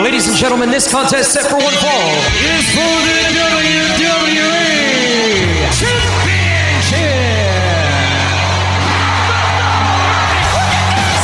Ladies 0.00 0.26
and 0.26 0.34
gentlemen, 0.34 0.70
this 0.70 0.90
contest 0.90 1.34
set 1.34 1.44
for 1.44 1.56
one 1.56 1.74
fall 1.74 2.16
is 2.40 2.64
for 2.72 2.80
the 2.80 3.12
WWE 3.36 4.72
Championship. 5.68 7.12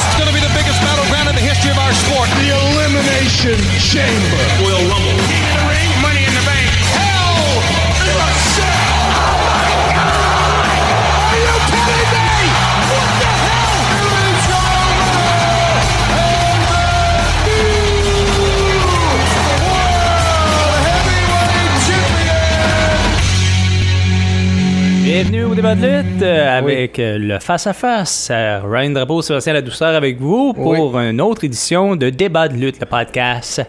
It's 0.04 0.16
going 0.20 0.28
to 0.28 0.34
be 0.34 0.40
the 0.44 0.52
biggest 0.52 0.82
battleground 0.84 1.30
in 1.30 1.34
the 1.34 1.40
history 1.40 1.70
of 1.70 1.78
our 1.78 1.94
sport. 1.94 2.28
The 2.36 2.52
Elimination 2.52 3.56
Chamber. 3.80 4.36
Royal 4.60 4.84
Rumble. 4.84 5.37
Bienvenue 25.10 25.44
au 25.44 25.54
débat 25.54 25.74
de 25.74 25.86
lutte 25.86 26.20
euh, 26.20 26.58
avec 26.58 26.98
euh, 26.98 27.16
le 27.16 27.38
face-à-face. 27.38 28.28
Euh, 28.30 28.60
Ryan 28.62 28.90
Drapeau, 28.90 29.22
Sébastien 29.22 29.54
La 29.54 29.62
Douceur 29.62 29.94
avec 29.94 30.20
vous 30.20 30.52
pour 30.52 31.00
une 31.00 31.22
autre 31.22 31.44
édition 31.44 31.96
de 31.96 32.10
Débat 32.10 32.46
de 32.48 32.58
lutte, 32.58 32.78
le 32.78 32.84
podcast. 32.84 33.66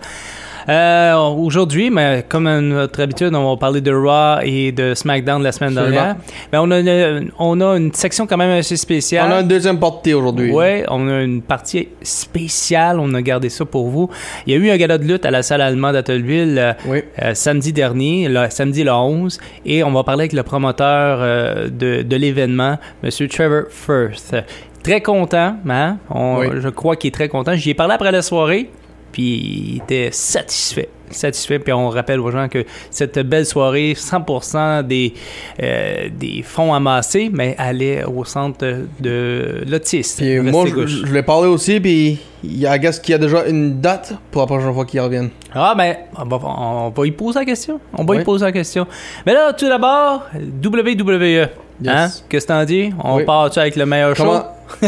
Euh, 0.69 1.15
Aujourd'hui, 1.15 1.89
mais 1.89 2.23
comme 2.29 2.45
à 2.45 2.61
notre 2.61 3.01
habitude, 3.01 3.33
on 3.33 3.49
va 3.49 3.57
parler 3.57 3.81
de 3.81 3.91
Raw 3.91 4.39
et 4.43 4.71
de 4.71 4.93
SmackDown 4.93 5.39
de 5.39 5.43
la 5.45 5.51
semaine 5.51 5.73
dernière. 5.73 6.15
Ben, 6.51 6.59
on, 6.61 6.69
a 6.69 6.79
une, 6.79 7.31
on 7.39 7.59
a 7.61 7.75
une 7.77 7.91
section 7.93 8.27
quand 8.27 8.37
même 8.37 8.51
assez 8.59 8.77
spéciale. 8.77 9.29
On 9.31 9.35
a 9.35 9.41
une 9.41 9.47
deuxième 9.47 9.79
partie 9.79 10.13
aujourd'hui. 10.13 10.51
Ouais, 10.51 10.85
on 10.89 11.07
a 11.09 11.21
une 11.23 11.41
partie 11.41 11.87
spéciale, 12.03 12.99
on 12.99 13.11
a 13.15 13.21
gardé 13.21 13.49
ça 13.49 13.65
pour 13.65 13.89
vous. 13.89 14.09
Il 14.45 14.53
y 14.53 14.55
a 14.55 14.59
eu 14.59 14.69
un 14.69 14.77
gala 14.77 14.97
de 14.99 15.05
lutte 15.05 15.25
à 15.25 15.31
la 15.31 15.41
salle 15.41 15.61
allemande 15.61 15.93
d'Attelville 15.93 16.57
euh, 16.59 16.73
Oui. 16.85 17.03
euh, 17.21 17.33
samedi 17.33 17.73
dernier, 17.73 18.27
le, 18.29 18.45
samedi 18.49 18.83
le 18.83 18.91
11, 18.91 19.39
et 19.65 19.83
on 19.83 19.91
va 19.91 20.03
parler 20.03 20.21
avec 20.23 20.33
le 20.33 20.43
promoteur 20.43 21.19
euh, 21.21 21.67
de, 21.69 22.03
de 22.03 22.15
l'événement, 22.15 22.77
M. 23.03 23.09
Trevor 23.27 23.63
Firth. 23.69 24.35
Très 24.83 25.01
content, 25.01 25.55
hein? 25.67 25.97
On- 26.09 26.37
Oui. 26.39 26.47
Je 26.59 26.69
crois 26.69 26.95
qu'il 26.95 27.07
est 27.09 27.11
très 27.11 27.27
content. 27.27 27.53
J'y 27.55 27.71
ai 27.71 27.73
parlé 27.73 27.93
après 27.95 28.11
la 28.11 28.21
soirée, 28.21 28.69
puis 29.11 29.73
il 29.75 29.77
était 29.83 30.09
satisfait. 30.11 30.89
Satisfait, 31.11 31.57
puis 31.57 31.73
on 31.73 31.89
rappelle 31.89 32.19
aux 32.19 32.29
gens 32.29 32.47
que 32.47 32.63
cette 32.91 33.17
belle 33.19 33.45
soirée, 33.47 33.93
100% 33.97 34.83
des, 34.83 35.13
euh, 35.61 36.07
des 36.15 36.43
fonds 36.43 36.71
amassés, 36.71 37.31
mais 37.33 37.55
allait 37.57 38.03
au 38.03 38.23
centre 38.25 38.63
de 38.99 39.63
l'autisme. 39.67 40.23
Puis 40.23 40.39
moi, 40.39 40.65
je, 40.67 40.85
je 40.85 41.05
voulais 41.07 41.23
parler 41.23 41.47
aussi, 41.47 41.79
puis 41.79 42.19
il 42.43 42.59
y 42.59 42.67
a, 42.67 42.77
qu'il 42.77 43.11
y 43.11 43.13
a 43.15 43.17
déjà 43.17 43.47
une 43.47 43.81
date 43.81 44.13
pour 44.29 44.41
la 44.41 44.45
prochaine 44.45 44.71
fois 44.71 44.85
qu'ils 44.85 45.01
reviennent. 45.01 45.31
Ah, 45.51 45.73
ben, 45.75 45.95
on 46.15 46.25
va, 46.25 46.37
on 46.45 46.89
va 46.89 47.07
y 47.07 47.11
poser 47.11 47.39
la 47.39 47.45
question. 47.45 47.79
On 47.97 48.03
va 48.05 48.15
y 48.17 48.23
poser 48.23 48.45
la 48.45 48.51
question. 48.51 48.85
Mais 49.25 49.33
là, 49.33 49.51
tout 49.53 49.67
d'abord, 49.67 50.27
WWE. 50.63 51.47
Hein? 51.87 52.09
Qu'est-ce 52.29 52.45
que 52.45 52.53
t'en 52.53 52.63
dis? 52.65 52.91
On 53.03 53.15
Oui. 53.17 53.25
part-tu 53.25 53.57
avec 53.57 53.75
le 53.75 53.85
meilleur 53.87 54.13
Comment, 54.15 54.43
show? 54.81 54.87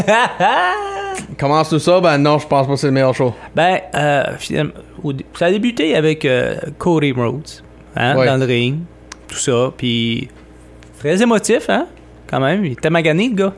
comment 1.38 1.62
c'est 1.64 1.78
ça? 1.78 2.00
Ben 2.00 2.18
non, 2.18 2.38
je 2.38 2.46
pense 2.46 2.66
pas 2.66 2.72
que 2.72 2.78
c'est 2.78 2.86
le 2.88 2.92
meilleur 2.92 3.14
show. 3.14 3.34
ben, 3.54 3.80
euh, 3.94 4.24
ça 5.38 5.46
a 5.46 5.50
débuté 5.50 5.94
avec 5.94 6.24
euh, 6.24 6.56
Cody 6.78 7.12
Rhodes, 7.12 7.62
hein, 7.96 8.14
dans 8.14 8.36
le 8.36 8.44
ring, 8.46 8.78
tout 9.28 9.36
ça, 9.38 9.72
puis 9.76 10.28
très 10.98 11.20
émotif, 11.22 11.68
hein, 11.68 11.86
quand 12.28 12.40
même. 12.40 12.64
Il 12.64 12.72
était 12.72 12.90
magané, 12.90 13.28
le 13.28 13.34
gars. 13.34 13.52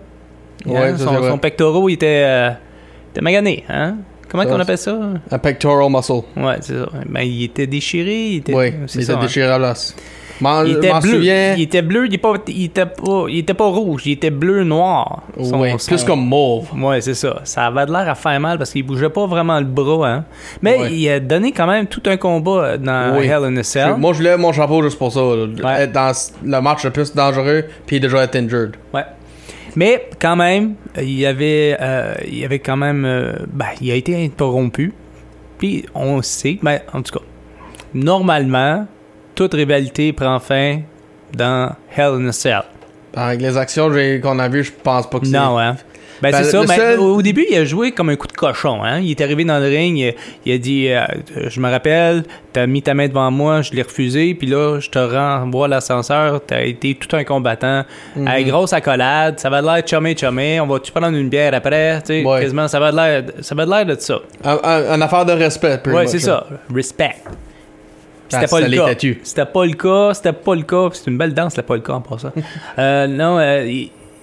Ouais, 0.66 0.76
Hein, 0.76 0.96
ça, 0.96 1.04
son, 1.04 1.12
vrai. 1.14 1.28
son 1.30 1.38
pectoral, 1.38 1.82
il 1.88 1.92
était, 1.94 2.22
euh, 2.24 2.50
il 2.50 3.10
était 3.10 3.20
magané, 3.20 3.64
hein. 3.68 3.96
Comment 4.30 4.46
qu'on 4.46 4.58
appelle 4.58 4.78
ça? 4.78 4.98
Un 5.30 5.38
pectoral 5.38 5.88
muscle. 5.90 6.22
Ouais, 6.36 6.56
c'est 6.60 6.74
ça. 6.76 6.88
Ben, 7.06 7.20
il 7.20 7.44
était 7.44 7.68
déchiré, 7.68 8.26
il 8.30 8.36
était... 8.38 8.54
Oui, 8.54 8.72
c'est 8.88 8.98
il 9.00 9.04
ça, 9.04 9.12
était 9.12 9.20
hein. 9.20 9.24
déchiré 9.26 9.46
à 9.46 9.50
la 9.50 9.58
place. 9.58 9.94
Il 10.40 10.72
était 10.76 10.92
bleu. 11.00 11.10
souviens. 11.12 11.54
Il 11.56 11.62
était 11.62 11.82
bleu, 11.82 12.06
il 12.06 12.14
était 12.14 12.18
pas, 12.18 12.34
il 12.48 12.64
était 12.64 12.86
pas, 12.86 13.24
il 13.28 13.38
était 13.38 13.54
pas 13.54 13.66
rouge, 13.66 14.02
il 14.06 14.12
était 14.12 14.30
bleu 14.30 14.64
noir. 14.64 15.22
Son- 15.42 15.60
Oui, 15.60 15.70
son- 15.78 15.86
plus 15.88 16.04
comme 16.04 16.26
mauve. 16.26 16.66
Ouais, 16.76 17.00
c'est 17.00 17.14
ça. 17.14 17.40
Ça 17.44 17.66
avait 17.66 17.86
l'air 17.86 18.08
à 18.08 18.14
faire 18.14 18.38
mal 18.40 18.58
parce 18.58 18.72
qu'il 18.72 18.84
bougeait 18.84 19.10
pas 19.10 19.26
vraiment 19.26 19.58
le 19.58 19.64
bras, 19.66 20.08
hein. 20.08 20.24
Mais 20.62 20.78
Ouais. 20.78 20.92
il 20.92 21.08
a 21.08 21.20
donné 21.20 21.52
quand 21.52 21.66
même 21.66 21.86
tout 21.86 22.02
un 22.06 22.16
combat 22.16 22.76
dans 22.78 23.16
Oui. 23.18 23.26
Hell 23.26 23.44
in 23.44 23.56
a 23.58 23.62
Cell. 23.62 23.94
Moi, 23.96 24.12
je 24.12 24.22
lève 24.22 24.38
mon 24.38 24.52
chapeau 24.52 24.82
juste 24.82 24.98
pour 24.98 25.12
ça. 25.12 25.20
là. 25.20 25.46
Ouais. 25.62 25.82
Être 25.84 25.92
dans 25.92 26.12
le 26.42 26.60
match 26.60 26.84
le 26.84 26.90
plus 26.90 27.14
dangereux, 27.14 27.64
puis 27.86 28.00
déjà 28.00 28.24
être 28.24 28.36
injured. 28.36 28.76
Ouais. 28.92 29.04
Mais 29.76 30.08
quand 30.20 30.36
même, 30.36 30.74
il 30.96 31.18
y 31.18 31.26
avait, 31.26 31.76
euh, 31.80 32.14
il 32.26 32.38
y 32.38 32.44
avait 32.44 32.60
quand 32.60 32.76
même, 32.76 33.04
euh, 33.04 33.32
ben, 33.52 33.66
il 33.80 33.90
a 33.90 33.94
été 33.94 34.24
interrompu. 34.24 34.92
Puis 35.58 35.84
on 35.94 36.22
sait, 36.22 36.58
ben, 36.62 36.80
en 36.92 37.02
tout 37.02 37.18
cas, 37.18 37.24
normalement, 37.94 38.86
toute 39.34 39.54
rivalité 39.54 40.12
prend 40.12 40.38
fin 40.40 40.80
dans 41.36 41.70
Hell 41.96 42.14
in 42.20 42.28
a 42.28 42.32
Cell. 42.32 42.62
Avec 43.16 43.40
les 43.40 43.56
actions 43.56 43.90
qu'on 44.22 44.38
a 44.38 44.48
vues, 44.48 44.64
je 44.64 44.72
pense 44.82 45.08
pas 45.08 45.20
que 45.20 45.26
c'est. 45.26 45.32
Non, 45.32 45.58
hein. 45.58 45.76
Ben, 46.22 46.30
Ben, 46.30 46.44
c'est 46.44 46.50
ça. 46.52 46.60
Ben, 46.60 46.66
seul- 46.74 47.00
Au 47.00 47.20
début, 47.22 47.44
il 47.50 47.56
a 47.58 47.64
joué 47.64 47.90
comme 47.92 48.08
un 48.08 48.16
coup 48.16 48.28
de 48.28 48.32
cochon. 48.32 48.82
Hein? 48.82 49.00
Il 49.00 49.10
est 49.10 49.20
arrivé 49.20 49.44
dans 49.44 49.58
le 49.58 49.66
ring, 49.66 49.98
il, 49.98 50.14
il 50.46 50.52
a 50.52 50.58
dit 50.58 50.88
euh, 50.88 51.04
Je 51.48 51.60
me 51.60 51.68
rappelle, 51.68 52.22
t'as 52.52 52.66
mis 52.66 52.82
ta 52.82 52.94
main 52.94 53.08
devant 53.08 53.30
moi, 53.32 53.62
je 53.62 53.72
l'ai 53.72 53.82
refusé, 53.82 54.32
puis 54.34 54.46
là, 54.46 54.78
je 54.80 54.88
te 54.90 54.98
renvoie 54.98 55.66
l'ascenseur, 55.68 56.40
t'as 56.46 56.62
été 56.62 56.94
tout 56.94 57.14
un 57.16 57.24
combattant. 57.24 57.84
Mhm. 58.16 58.28
Avec 58.28 58.46
grosse 58.46 58.72
accolade, 58.72 59.38
ça 59.40 59.50
va 59.50 59.60
de 59.60 59.66
l'air 59.66 59.82
chumé 59.86 60.16
chumé, 60.16 60.60
on 60.60 60.66
va-tu 60.68 60.92
prendre 60.92 61.16
une 61.16 61.28
bière 61.28 61.52
après 61.52 61.98
Ouais. 62.08 62.40
Quasiment, 62.40 62.68
ça 62.68 62.78
va 62.80 62.92
de 62.92 62.96
l'air 63.70 63.86
de 63.86 63.96
ça. 63.98 64.18
Un, 64.44 64.58
un- 64.62 64.94
une 64.94 65.02
affaire 65.02 65.24
de 65.26 65.32
respect, 65.32 65.80
much, 65.86 66.06
c'est 66.06 66.20
ça. 66.20 66.46
Respect. 66.72 67.16
C'était 68.40 68.46
pas 68.50 68.60
le 68.60 68.76
cas. 68.76 69.16
C'était 69.22 69.46
pas 69.46 69.64
le 69.66 69.72
cas. 69.72 70.14
C'était 70.14 70.32
pas 70.32 70.54
le 70.54 70.62
cas. 70.62 70.88
C'est 70.92 71.10
une 71.10 71.18
belle 71.18 71.34
danse, 71.34 71.52
c'était 71.54 71.66
pas 71.66 71.74
le 71.76 71.80
cas 71.82 71.92
en 71.94 72.00
passant. 72.00 72.32
euh, 72.78 73.06
non, 73.06 73.38
euh, 73.38 73.66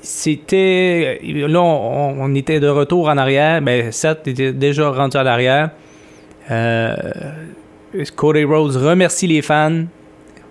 c'était. 0.01 1.19
Là, 1.23 1.61
on, 1.61 2.15
on 2.21 2.35
était 2.35 2.59
de 2.59 2.67
retour 2.67 3.07
en 3.09 3.17
arrière. 3.17 3.61
Ben, 3.61 3.91
Seth 3.91 4.27
était 4.27 4.53
déjà 4.53 4.89
rendu 4.89 5.17
à 5.17 5.23
l'arrière. 5.23 5.69
Euh, 6.49 6.95
Cody 8.15 8.43
Rhodes 8.43 8.75
remercie 8.77 9.27
les 9.27 9.41
fans. 9.41 9.83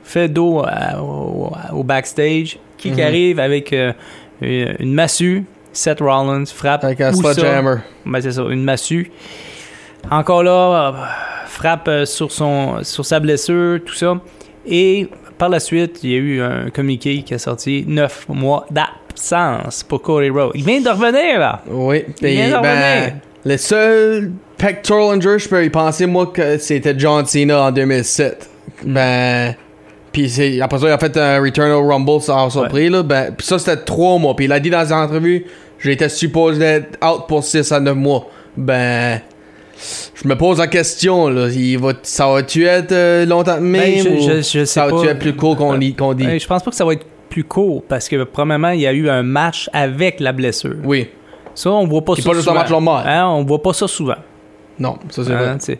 Fait 0.05 0.29
dos 0.29 0.63
à- 0.67 1.01
au, 1.03 1.53
au 1.73 1.85
backstage. 1.85 2.59
Qui, 2.79 2.91
qui 2.93 3.01
Mhm. 3.01 3.07
arrive 3.07 3.41
avec 3.41 3.75
une 4.41 4.95
massue? 4.95 5.45
Seth 5.73 6.01
Rollins 6.01 6.47
frappe. 6.47 6.83
Avec 6.85 7.01
un 7.01 7.13
sledgehammer. 7.13 7.77
Ben, 8.07 8.21
c'est 8.21 8.33
ça, 8.33 8.43
une 8.49 8.65
massue. 8.65 9.11
Encore 10.11 10.43
là, 10.43 10.95
frappe 11.61 11.89
euh, 11.89 12.07
sur, 12.07 12.33
son, 12.33 12.83
sur 12.83 13.05
sa 13.05 13.21
blessure, 13.21 13.81
tout 13.85 13.95
ça. 13.95 14.19
Et 14.67 15.09
par 15.37 15.51
la 15.51 15.61
suite, 15.61 16.01
il 16.03 16.11
y 16.11 16.15
a 16.15 16.19
eu 16.19 16.41
un 16.41 16.71
communiqué 16.71 17.23
qui 17.23 17.35
a 17.35 17.39
sorti 17.39 17.85
9 17.87 18.27
mois 18.31 18.65
d'absence 18.71 19.83
pour 19.83 20.01
Cody 20.01 20.31
Rhodes. 20.31 20.53
Il 20.55 20.65
vient 20.65 20.81
de 20.81 20.89
revenir, 20.89 21.39
là. 21.39 21.61
Oui, 21.69 22.05
Il 22.09 22.15
puis 22.15 22.33
vient 22.33 22.49
de 22.51 22.55
revenir. 22.57 22.73
ben, 22.75 23.21
le 23.45 23.57
seul 23.59 24.33
pectoral 24.57 25.17
injury, 25.19 25.39
je 25.39 25.49
peux 25.51 25.63
y 25.65 25.71
penser, 25.71 26.07
moi, 26.07 26.27
que 26.33 26.57
c'était 26.57 26.95
John 26.99 27.27
Cena 27.27 27.65
en 27.65 27.73
2007. 27.73 28.49
Ben, 28.85 29.55
puis 30.13 30.61
après 30.63 30.79
ça, 30.79 30.87
il 30.89 30.93
a 30.93 30.99
fait 30.99 31.17
un 31.19 31.43
Return 31.43 31.71
au 31.73 31.87
Rumble 31.87 32.23
sans 32.23 32.49
surpris, 32.49 32.89
là. 32.89 33.03
Ben, 33.03 33.35
puis 33.37 33.47
ça, 33.47 33.59
c'était 33.59 33.77
trois 33.85 34.19
mois. 34.19 34.35
Puis 34.35 34.47
il 34.47 34.53
a 34.53 34.61
dit 34.61 34.71
dans 34.71 34.87
une 34.87 34.93
entrevue, 34.95 35.45
j'étais 35.79 36.09
supposé 36.09 36.63
être 36.65 36.99
out 37.07 37.27
pour 37.29 37.45
6 37.45 37.71
à 37.73 37.81
9 37.81 37.95
mois. 37.97 38.31
Ben, 38.57 39.21
je 40.15 40.29
me 40.29 40.37
pose 40.37 40.59
la 40.59 40.67
question, 40.67 41.29
là. 41.29 41.49
Il 41.49 41.79
va, 41.79 41.93
ça 42.03 42.29
va-tu 42.29 42.65
être 42.67 42.93
euh, 42.93 43.25
longtemps 43.27 43.57
de 43.57 43.63
même? 43.63 43.81
Ben, 43.83 44.03
je- 44.05 44.09
ou 44.09 44.21
je- 44.29 44.37
je 44.37 44.43
sais 44.43 44.67
ça 44.67 44.87
va-tu 44.87 45.09
être 45.09 45.19
plus 45.19 45.35
court 45.35 45.57
qu'on 45.57 45.77
dit? 45.79 45.93
dit? 45.95 46.27
Euh, 46.27 46.39
je 46.39 46.47
pense 46.47 46.63
pas 46.63 46.71
que 46.71 46.77
ça 46.77 46.85
va 46.85 46.93
être 46.95 47.07
plus 47.29 47.45
court 47.45 47.83
parce 47.89 48.09
que, 48.09 48.25
premièrement, 48.25 48.71
il 48.71 48.81
y 48.81 48.87
a 48.87 48.93
eu 48.93 49.09
un 49.09 49.23
match 49.23 49.69
avec 49.73 50.21
la 50.21 50.33
blessure. 50.33 50.77
Oui. 50.85 51.09
Ça, 51.55 51.71
on 51.71 51.87
voit 51.87 52.05
pas 52.05 52.15
ça 52.17 52.23
pas 52.23 52.35
juste 52.35 52.47
un 52.49 52.51
souvent. 52.51 52.55
match 52.61 52.71
normal. 52.71 53.05
Hein, 53.07 53.27
on 53.29 53.45
voit 53.45 53.63
pas 53.63 53.73
ça 53.73 53.87
souvent. 53.89 54.15
Non, 54.79 54.97
ça 55.11 55.23
c'est 55.25 55.33
Hein, 55.33 55.59
vrai. 55.59 55.79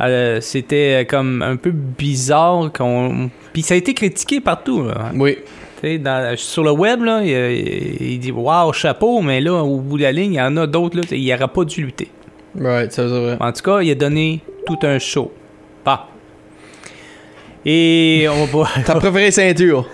Euh, 0.00 0.40
C'était 0.40 1.06
comme 1.08 1.40
un 1.42 1.56
peu 1.56 1.70
bizarre 1.70 2.70
qu'on. 2.72 3.30
Puis 3.52 3.62
ça 3.62 3.74
a 3.74 3.76
été 3.76 3.94
critiqué 3.94 4.40
partout. 4.40 4.82
là. 4.84 5.10
Oui. 5.14 5.38
Dans- 6.00 6.34
sur 6.36 6.62
le 6.64 6.72
web, 6.72 7.02
là, 7.04 7.20
il, 7.22 7.30
il 8.12 8.18
dit 8.18 8.32
Waouh, 8.32 8.72
chapeau, 8.72 9.22
mais 9.22 9.40
là, 9.40 9.54
au 9.62 9.78
bout 9.78 9.96
de 9.98 10.02
la 10.02 10.12
ligne, 10.12 10.34
il 10.34 10.36
y 10.36 10.40
en 10.42 10.56
a 10.58 10.66
d'autres, 10.66 10.98
il 11.12 11.26
n'aurait 11.30 11.48
pas 11.48 11.64
dû 11.64 11.82
lutter. 11.84 12.08
Right, 12.58 12.92
ça 12.92 13.04
vrai. 13.06 13.36
En 13.40 13.52
tout 13.52 13.62
cas, 13.62 13.80
il 13.80 13.90
a 13.90 13.94
donné 13.94 14.40
tout 14.66 14.78
un 14.82 14.98
show. 14.98 15.32
Bah. 15.84 16.08
Et 17.64 18.26
on 18.30 18.44
va. 18.46 18.68
Ta 18.84 18.94
préférée 18.94 19.30
ceinture? 19.30 19.86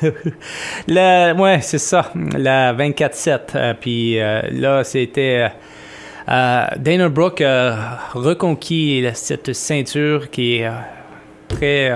La, 0.86 1.34
ouais, 1.34 1.60
c'est 1.62 1.78
ça. 1.78 2.12
La 2.36 2.72
24-7. 2.74 3.40
Euh, 3.54 3.74
puis 3.80 4.20
euh, 4.20 4.40
là, 4.52 4.84
c'était. 4.84 5.46
euh, 5.46 5.48
euh, 6.28 6.64
Dana 6.78 7.08
Brooke 7.08 7.40
a 7.40 7.98
reconquis 8.14 9.04
cette 9.14 9.52
ceinture 9.52 10.30
qui 10.30 10.56
est 10.58 10.66
euh, 10.66 10.72
très. 11.48 11.92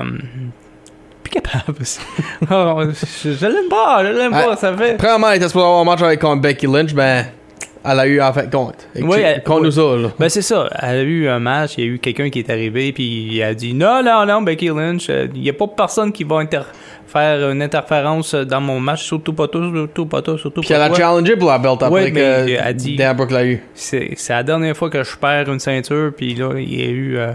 plus 1.23 1.31
capable. 1.31 1.79
Oh, 2.51 2.83
je 3.23 3.33
je 3.33 3.47
l'aime 3.47 3.69
pas, 3.69 4.05
je 4.05 4.11
l'aime 4.12 4.33
pas. 4.33 4.53
Ah, 4.53 4.57
Ça 4.57 4.77
fait. 4.77 4.97
Premièrement, 4.97 5.31
il 5.31 5.37
était 5.37 5.47
supposé 5.49 5.65
avoir 5.65 5.81
un 5.81 5.85
match 5.85 6.03
avec 6.03 6.21
Becky 6.43 6.67
Lynch, 6.67 6.93
ben. 6.95 7.27
Elle 7.85 7.99
a 8.00 8.06
eu 8.06 8.21
en 8.21 8.32
fait 8.32 8.50
compte. 8.50 8.88
Oui, 9.00 9.21
elle- 9.21 9.43
Contre 9.43 9.62
oui. 9.69 9.73
nous 9.77 10.03
là. 10.03 10.09
Ben 10.19 10.29
c'est 10.29 10.43
ça. 10.43 10.69
Elle 10.81 10.99
a 10.99 11.03
eu 11.03 11.29
un 11.29 11.38
match, 11.38 11.75
il 11.79 11.85
y 11.85 11.88
a 11.88 11.91
eu 11.91 11.99
quelqu'un 11.99 12.29
qui 12.31 12.41
est 12.41 12.50
arrivé, 12.50 12.93
puis 12.93 13.29
il 13.32 13.43
a 13.43 13.55
dit 13.55 13.73
non, 13.75 14.03
non, 14.03 14.27
non, 14.27 14.43
Becky 14.43 14.69
Lynch, 14.69 15.09
euh, 15.11 15.27
il 15.35 15.41
n'y 15.43 15.49
a 15.50 15.53
pas 15.53 15.67
personne 15.67 16.12
qui 16.12 16.25
va 16.25 16.37
inter- 16.37 16.61
faire 17.06 17.50
une 17.50 17.61
interférence 17.62 18.35
dans 18.35 18.61
mon 18.61 18.79
match, 18.79 19.03
surtout 19.05 19.32
pas 19.32 19.49
toi, 19.49 19.62
surtout 19.75 20.06
pas 20.06 20.23
toi, 20.23 20.38
surtout 20.38 20.61
Puis 20.61 20.69
pas 20.69 20.77
elle 20.77 20.82
a 20.82 20.88
toi. 20.88 20.97
challengé 20.99 21.37
pour 21.37 21.49
la 21.50 21.59
belt 21.59 21.82
après 21.82 21.88
Ouais, 22.05 22.12
que 22.12 22.19
elle 22.19 22.59
a 22.59 22.73
dit- 22.73 22.97
l'a 22.97 23.44
eu. 23.44 23.62
C'est 23.75 24.11
c'est 24.17 24.33
la 24.33 24.43
dernière 24.44 24.76
fois 24.76 24.91
que 24.91 25.03
je 25.03 25.17
perds 25.17 25.49
une 25.50 25.59
ceinture, 25.59 26.12
puis 26.17 26.35
là, 26.35 26.50
il 26.56 26.81
y 26.81 26.85
a 26.85 26.88
eu 26.88 27.17
euh, 27.17 27.33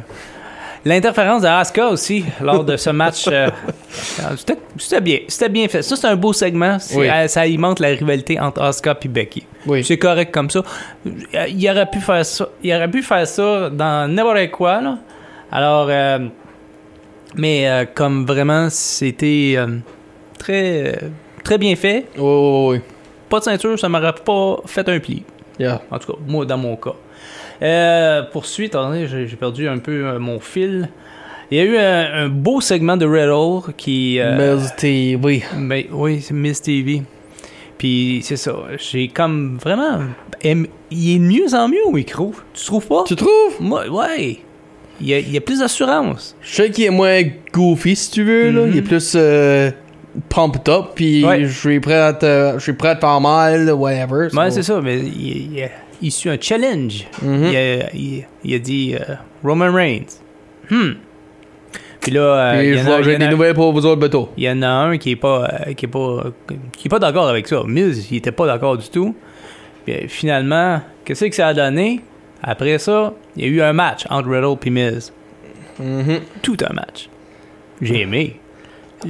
l'interférence 0.85 1.41
de 1.41 1.47
Asuka 1.47 1.87
aussi 1.89 2.23
lors 2.41 2.63
de 2.63 2.77
ce 2.77 2.89
match. 2.91 3.25
euh, 3.27 3.49
C'était 4.37 4.57
c'était 4.77 5.01
bien, 5.01 5.19
c'était 5.27 5.49
bien 5.49 5.67
fait. 5.67 5.81
Ça, 5.81 5.95
c'est 5.95 6.07
un 6.07 6.15
beau 6.15 6.31
segment. 6.33 6.77
C'est- 6.79 6.97
Oui. 6.97 7.09
euh, 7.09 7.27
Ça 7.27 7.41
alimente 7.41 7.79
la 7.79 7.89
rivalité 7.89 8.39
entre 8.39 8.61
Asuka 8.61 8.95
et 9.03 9.07
Becky. 9.07 9.45
Oui. 9.65 9.83
C'est 9.83 9.97
correct 9.97 10.31
comme 10.33 10.49
ça. 10.49 10.61
Euh, 11.07 11.47
Il 11.47 11.69
aurait 11.69 11.89
pu 11.89 11.99
faire 11.99 12.25
ça. 12.25 12.47
Il 12.63 12.73
aurait 12.73 12.89
pu 12.91 13.01
faire 13.01 13.27
ça 13.27 13.69
dans 13.69 14.09
n'importe 14.11 14.51
quoi. 14.51 14.81
Là. 14.81 14.97
Alors, 15.51 15.87
euh, 15.89 16.19
mais 17.35 17.67
euh, 17.69 17.85
comme 17.93 18.25
vraiment, 18.25 18.67
c'était 18.69 19.55
euh, 19.57 19.77
très, 20.37 20.87
euh, 20.87 21.09
très 21.43 21.57
bien 21.57 21.75
fait. 21.75 22.05
Oui, 22.17 22.23
oui, 22.23 22.67
oui. 22.77 22.81
Pas 23.29 23.39
de 23.39 23.43
ceinture, 23.45 23.79
ça 23.79 23.89
m'aurait 23.89 24.13
pas 24.13 24.57
fait 24.65 24.87
un 24.87 24.99
pli. 24.99 25.23
Yeah. 25.59 25.81
En 25.89 25.97
tout 25.99 26.13
cas, 26.13 26.19
moi, 26.27 26.45
dans 26.45 26.57
mon 26.57 26.75
cas. 26.75 26.93
Euh, 27.61 28.23
poursuite, 28.31 28.75
attendez, 28.75 29.07
j'ai 29.07 29.35
perdu 29.35 29.67
un 29.67 29.77
peu 29.77 30.05
euh, 30.05 30.19
mon 30.19 30.39
fil. 30.39 30.89
Il 31.51 31.57
y 31.57 31.61
a 31.61 31.63
eu 31.63 31.77
un, 31.77 32.25
un 32.25 32.27
beau 32.27 32.59
segment 32.61 32.97
de 32.97 33.05
Riddle 33.05 33.73
qui. 33.77 34.19
euh, 34.19 34.55
Miz 34.57 34.73
TV. 34.77 35.43
ben, 35.57 35.83
oui, 35.91 36.21
c'est 36.21 36.33
Miss 36.33 36.61
TV. 36.61 37.03
Puis 37.77 38.21
c'est 38.23 38.37
ça. 38.37 38.55
J'ai 38.77 39.07
comme 39.09 39.57
vraiment. 39.61 39.99
aim- 40.43 40.65
Il 40.91 41.15
est 41.15 41.19
de 41.19 41.23
mieux 41.23 41.53
en 41.53 41.67
mieux 41.67 41.85
au 41.85 41.91
micro. 41.91 42.33
Tu 42.53 42.65
trouves 42.65 42.87
pas? 42.87 43.03
Tu 43.05 43.15
trouves? 43.15 43.57
Moi, 43.59 43.87
ouais. 43.89 44.39
Il 45.01 45.07
y 45.07 45.13
a, 45.13 45.19
il 45.19 45.29
y 45.31 45.37
a 45.37 45.41
plus 45.41 45.59
d'assurance. 45.59 46.35
Je 46.41 46.55
sais 46.55 46.69
qu'il 46.71 46.85
est 46.85 46.89
moins 46.89 47.21
goofy, 47.53 47.95
si 47.97 48.11
tu 48.11 48.23
veux, 48.23 48.49
là. 48.51 48.65
Il 48.67 48.77
est 48.77 48.81
plus 48.81 49.13
euh, 49.17 49.69
pumped 50.29 50.69
up, 50.69 50.85
puis 50.95 51.21
Mhm. 51.23 51.27
Ouais. 51.29 51.45
je 51.45 51.59
suis 51.59 51.79
prêt 51.81 51.95
à 51.99 52.13
te, 52.13 52.53
je 52.55 52.59
suis 52.63 52.73
prêt 52.73 52.89
à 52.89 52.95
te 52.95 53.01
faire 53.01 53.19
mal, 53.19 53.69
whatever. 53.73 54.29
Ouais, 54.33 54.49
so- 54.49 54.55
c'est 54.55 54.63
ça. 54.63 54.79
Mais 54.81 54.99
il, 54.99 55.57
il 55.57 55.69
issu 56.05 56.29
un 56.29 56.37
challenge. 56.39 57.05
Mhm. 57.21 57.43
il, 57.45 57.55
a, 57.57 57.93
il- 57.93 58.25
il 58.43 58.53
a 58.55 58.59
dit 58.59 58.95
euh, 58.95 59.15
Roman 59.43 59.71
Reigns. 59.73 60.19
Hmm. 60.69 60.93
Puis 62.01 62.11
là, 62.11 62.21
euh, 62.21 62.57
Puis 62.59 62.67
il 62.69 62.75
y 62.75 62.81
en 62.81 62.91
a- 62.91 62.97
il 62.99 63.03
j'ai 63.03 63.17
des 63.17 63.27
nouvelles 63.27 63.53
pour 63.55 63.73
vous 63.73 63.85
autres, 63.85 63.99
Beto. 63.99 64.29
Il 64.37 64.43
y 64.43 64.49
en 64.49 64.61
a 64.61 64.67
un 64.67 64.97
qui 64.97 65.11
est 65.11 65.15
pas 65.15 65.49
euh, 65.67 65.73
qui 65.73 65.85
est 65.85 65.89
pas 65.89 66.23
qui 66.77 66.87
est 66.87 66.89
pas 66.89 66.99
d'accord 66.99 67.27
avec 67.27 67.47
ça. 67.47 67.63
Miz, 67.65 68.07
il 68.11 68.17
était 68.17 68.31
pas 68.31 68.45
d'accord 68.45 68.77
du 68.77 68.87
tout. 68.89 69.15
Puis 69.85 70.07
finalement, 70.07 70.81
qu'est-ce 71.03 71.25
que 71.25 71.35
ça 71.35 71.47
a 71.47 71.53
donné? 71.53 72.01
Après 72.43 72.77
ça, 72.77 73.13
il 73.35 73.43
y 73.43 73.45
a 73.47 73.49
eu 73.49 73.61
un 73.61 73.73
match 73.73 74.05
entre 74.09 74.29
Riddle 74.29 74.55
et 74.65 74.69
Miz. 74.69 75.13
Mhm. 75.79 76.19
Tout 76.43 76.57
un 76.69 76.73
match. 76.73 77.09
J'ai 77.81 78.01
aimé. 78.01 78.39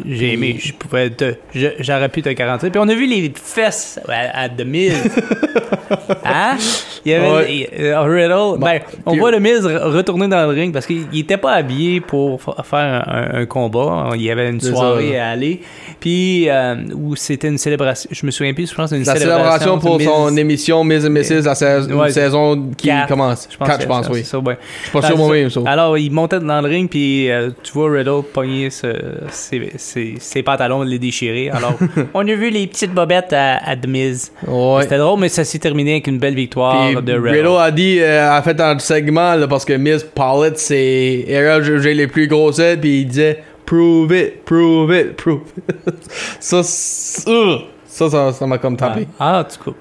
J'ai 0.07 0.33
aimé. 0.33 0.57
Je 0.59 0.73
pouvais 0.73 1.09
te, 1.09 1.35
j'aurais 1.79 2.09
pu 2.09 2.21
te 2.21 2.29
garantir. 2.29 2.69
Puis 2.71 2.79
on 2.79 2.87
a 2.87 2.93
vu 2.93 3.05
les 3.05 3.31
fesses 3.35 3.99
à, 4.07 4.41
à 4.43 4.49
The 4.49 4.65
Miz. 4.65 4.93
hein? 6.25 6.57
Il 7.05 7.11
y 7.11 7.15
avait 7.15 7.29
Ouais. 7.31 7.69
euh, 7.79 8.01
Riddle. 8.01 8.59
ben, 8.59 8.79
on 9.05 9.11
puis- 9.11 9.19
voit 9.19 9.31
le 9.31 9.39
Miz 9.39 9.61
re- 9.65 9.77
retourner 9.95 10.27
dans 10.27 10.41
le 10.41 10.53
ring 10.53 10.73
parce 10.73 10.85
qu'il 10.87 11.03
il 11.13 11.19
était 11.19 11.37
pas 11.37 11.53
habillé 11.53 12.01
pour 12.01 12.41
fa- 12.41 12.63
faire 12.63 13.03
un, 13.07 13.41
un 13.41 13.45
combat. 13.45 14.09
Il 14.15 14.21
y 14.23 14.31
avait 14.31 14.49
une 14.49 14.59
soirée 14.61 15.13
ça. 15.13 15.25
à 15.25 15.29
aller. 15.29 15.61
Puis, 15.99 16.49
euh, 16.49 16.75
où 16.95 17.15
c'était 17.15 17.47
une 17.47 17.57
célébration. 17.57 18.09
Je 18.11 18.25
me 18.25 18.31
souviens 18.31 18.53
plus, 18.53 18.69
je 18.69 18.75
pense 18.75 18.91
une 18.91 19.03
La 19.03 19.13
célébration. 19.15 19.59
célébration 19.59 19.79
pour 19.79 20.01
son 20.01 20.35
émission 20.37 20.83
Miz 20.83 21.05
and 21.05 21.09
Mrs. 21.11 21.43
la 21.45 21.55
sais- 21.55 21.91
Ouais, 21.91 22.11
saison 22.11 22.69
qui 22.77 22.87
Quatre. 22.87 23.07
commence. 23.07 23.47
Je 23.51 23.57
pense, 23.57 23.67
Quatre, 23.67 23.81
je 23.81 23.87
pense, 23.87 24.07
oui. 24.09 24.23
ça, 24.23 24.39
ouais. 24.39 24.57
Je 24.79 24.89
suis 24.89 24.91
pas 24.91 25.01
sûr 25.07 25.17
moi-même, 25.17 25.49
ça. 25.49 25.61
Alors, 25.65 25.97
il 25.97 26.11
montait 26.11 26.39
dans 26.39 26.61
le 26.61 26.67
ring, 26.67 26.89
puis 26.89 27.29
euh, 27.31 27.49
tu 27.63 27.71
vois 27.73 27.91
Riddle 27.91 28.23
pogner 28.33 28.69
ce- 28.69 28.87
ses, 29.29 29.71
ses- 29.85 30.15
ses 30.19 30.43
pantalons, 30.43 30.81
les 30.81 30.99
déchirer. 30.99 31.49
Alors, 31.49 31.77
on 32.13 32.21
a 32.27 32.33
vu 32.33 32.49
les 32.49 32.67
petites 32.67 32.93
bobettes 32.93 33.31
à, 33.33 33.57
à 33.57 33.75
The 33.75 33.87
Miz. 33.87 34.31
Ouais. 34.47 34.81
C'était 34.83 34.97
drôle, 34.97 35.19
mais 35.19 35.29
ça 35.29 35.43
s'est 35.43 35.59
terminé 35.59 35.91
avec 35.93 36.07
une 36.07 36.17
belle 36.19 36.35
victoire 36.35 36.87
Puis 36.87 36.95
de 37.01 37.13
Riddle. 37.13 37.29
Riddle 37.47 37.57
a 37.59 37.71
dit, 37.71 37.99
euh, 38.01 38.31
a 38.31 38.41
fait 38.41 38.53
dans 38.53 38.73
le 38.73 38.79
segment, 38.79 39.35
là, 39.35 39.47
parce 39.47 39.63
que 39.65 39.73
Miz 39.73 40.03
parlait 40.03 40.51
de 40.51 40.57
ses 40.57 41.25
erreurs 41.27 41.63
jugées 41.63 41.93
les 41.93 42.07
plus 42.07 42.27
grosses, 42.27 42.61
puis 42.81 43.01
il 43.01 43.05
disait 43.07 43.43
Prove 43.65 44.13
it, 44.15 44.43
prove 44.45 44.93
it, 44.95 45.15
prove 45.15 45.41
it. 45.57 45.75
ça, 46.39 46.61
c'est- 46.63 47.27
euh, 47.29 47.57
ça, 47.95 48.09
ça, 48.09 48.33
ça 48.33 48.45
m'a 48.45 48.57
comme 48.57 48.75
tapé. 48.75 49.07
Ah, 49.19 49.45
tu 49.49 49.57
coupes. 49.57 49.77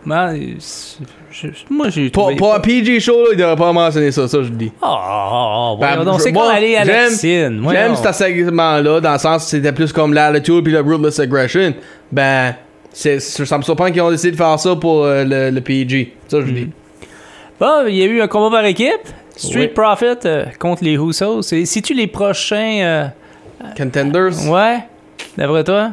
Je- 1.32 1.49
moi, 1.69 1.88
j'ai 1.88 2.11
pas 2.11 2.55
à 2.55 2.61
PG 2.61 3.00
Show, 3.00 3.25
là, 3.25 3.28
il 3.32 3.37
devrait 3.38 3.56
pas 3.56 3.72
mentionner 3.72 4.12
ça, 4.12 4.28
ça, 4.28 4.38
je 4.38 4.50
le 4.50 4.55
dis. 4.56 4.72
Ah, 4.81 4.87
ah, 4.88 5.31
ah, 5.32 5.76
Ben, 5.81 6.05
donc, 6.05 6.20
c'est 6.20 6.32
comme 6.32 6.43
aller 6.49 6.76
à 6.76 6.84
la 6.84 7.06
piscine. 7.08 7.66
J'aime 7.70 7.96
ce 7.96 8.12
segment-là, 8.12 9.00
dans 9.00 9.12
le 9.12 9.19
sens 9.19 9.46
c'était 9.49 9.72
plus 9.72 9.93
comme 9.93 10.14
l'attitude 10.14 10.62
puis 10.62 10.72
le 10.72 10.81
ruthless 10.81 11.19
aggression. 11.19 11.75
Ben, 12.12 12.55
ça 12.93 13.58
me 13.58 13.62
surprend 13.62 13.90
qu'ils 13.90 14.00
ont 14.02 14.11
décidé 14.11 14.31
de 14.31 14.37
faire 14.37 14.58
ça 14.61 14.76
pour 14.76 15.05
euh, 15.05 15.25
le, 15.25 15.50
le 15.50 15.61
PG. 15.61 16.14
Ça, 16.28 16.40
je 16.40 16.46
dis. 16.52 16.70
Bon, 17.58 17.84
il 17.88 17.96
y 17.96 18.02
a 18.02 18.06
eu 18.06 18.20
un 18.20 18.28
combat 18.28 18.58
par 18.58 18.64
équipe. 18.66 18.93
Street 19.37 19.58
Oui. 19.62 19.66
Profit 19.69 20.06
euh, 20.26 20.44
contre 20.61 20.84
les. 20.84 20.96
C'est- 21.43 21.64
C'est-tu 21.64 21.94
les 21.94 22.06
prochains... 22.06 22.78
euh, 22.81 23.06
Contenders? 23.76 24.49
Ouais, 24.49 24.78
d'après 25.37 25.64
toi? 25.64 25.90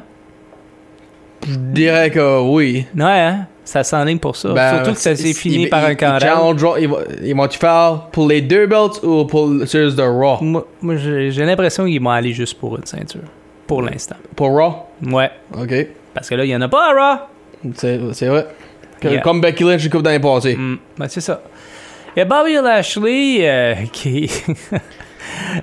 Je 1.47 1.55
dirais 1.55 2.09
que 2.11 2.41
oui. 2.41 2.85
Ouais, 2.95 3.03
hein? 3.05 3.47
Ça 3.63 3.83
s'enligne 3.83 4.17
pour 4.19 4.35
ça. 4.35 4.49
Ben, 4.53 4.75
Surtout 4.75 4.91
que 4.93 4.99
ça 4.99 5.15
s'est 5.15 5.33
fini 5.33 5.63
il- 5.63 5.69
par 5.69 5.85
un 5.85 5.91
il- 5.91 5.93
il 5.93 5.97
challenge- 6.19 6.65
Ils 6.79 6.87
vont, 6.89 6.97
ils 7.23 7.35
vont-tu 7.35 7.57
faire 7.57 8.07
pour 8.11 8.27
les 8.27 8.41
deux 8.41 8.65
belts 8.67 9.01
ou 9.03 9.25
pour 9.25 9.47
le 9.47 9.65
series 9.65 9.95
de 9.95 10.01
Raw? 10.01 10.37
Moi, 10.41 10.67
moi, 10.81 10.95
j'ai 10.97 11.45
l'impression 11.45 11.85
qu'ils 11.85 12.01
vont 12.01 12.09
aller 12.09 12.33
juste 12.33 12.59
pour 12.59 12.75
une 12.77 12.85
ceinture. 12.85 13.21
Pour 13.67 13.81
l'instant. 13.81 14.17
Pour 14.35 14.49
Raw? 14.57 14.73
Ouais. 15.03 15.29
Ok. 15.57 15.87
Parce 16.13 16.27
que 16.29 16.35
là, 16.35 16.43
il 16.43 16.47
n'y 16.49 16.55
en 16.55 16.61
a 16.61 16.67
pas 16.67 16.89
à 16.91 16.93
Raw. 16.93 17.19
C'est, 17.75 17.97
vrai. 18.27 18.47
Yeah. 19.03 19.21
Comme 19.21 19.39
Becky 19.41 19.63
Lynch, 19.63 19.81
je 19.81 19.89
coupe 19.89 20.03
dans 20.03 20.09
les 20.11 20.19
passés. 20.19 20.55
Mm, 20.55 20.77
ben, 20.97 21.07
c'est 21.07 21.21
ça. 21.21 21.41
Il 22.15 22.19
y 22.19 22.21
a 22.23 22.25
Bobby 22.25 22.53
Lashley 22.55 23.37
euh, 23.47 23.73
qui... 23.93 24.29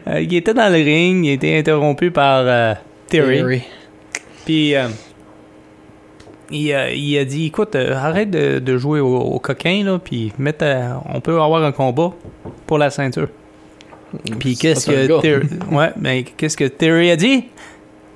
euh, 0.06 0.26
qui 0.26 0.36
était 0.36 0.54
dans 0.54 0.68
le 0.72 0.78
ring. 0.82 1.24
Il 1.24 1.30
a 1.30 1.32
été 1.34 1.58
interrompu 1.58 2.10
par 2.10 2.42
euh, 2.46 2.74
Theory. 3.08 3.38
Theory. 3.38 3.62
Puis 4.44 4.74
euh, 4.74 4.88
il, 6.50 6.72
a, 6.72 6.92
il 6.92 7.18
a 7.18 7.24
dit 7.24 7.46
écoute, 7.46 7.74
euh, 7.74 7.94
arrête 7.94 8.30
de, 8.30 8.58
de 8.58 8.78
jouer 8.78 9.00
au, 9.00 9.16
au 9.16 9.38
coquin, 9.38 9.82
là, 9.84 9.98
puis 10.02 10.32
mette, 10.38 10.62
euh, 10.62 10.90
on 11.12 11.20
peut 11.20 11.40
avoir 11.40 11.62
un 11.64 11.72
combat 11.72 12.12
pour 12.66 12.78
la 12.78 12.90
ceinture. 12.90 13.28
Puis 14.38 14.56
qu'est-ce 14.56 14.86
que. 14.86 15.20
Theory, 15.20 15.46
ouais, 15.70 15.90
mais 16.00 16.22
qu'est-ce 16.24 16.56
que 16.56 16.64
Theory 16.64 17.10
a 17.10 17.16
dit? 17.16 17.44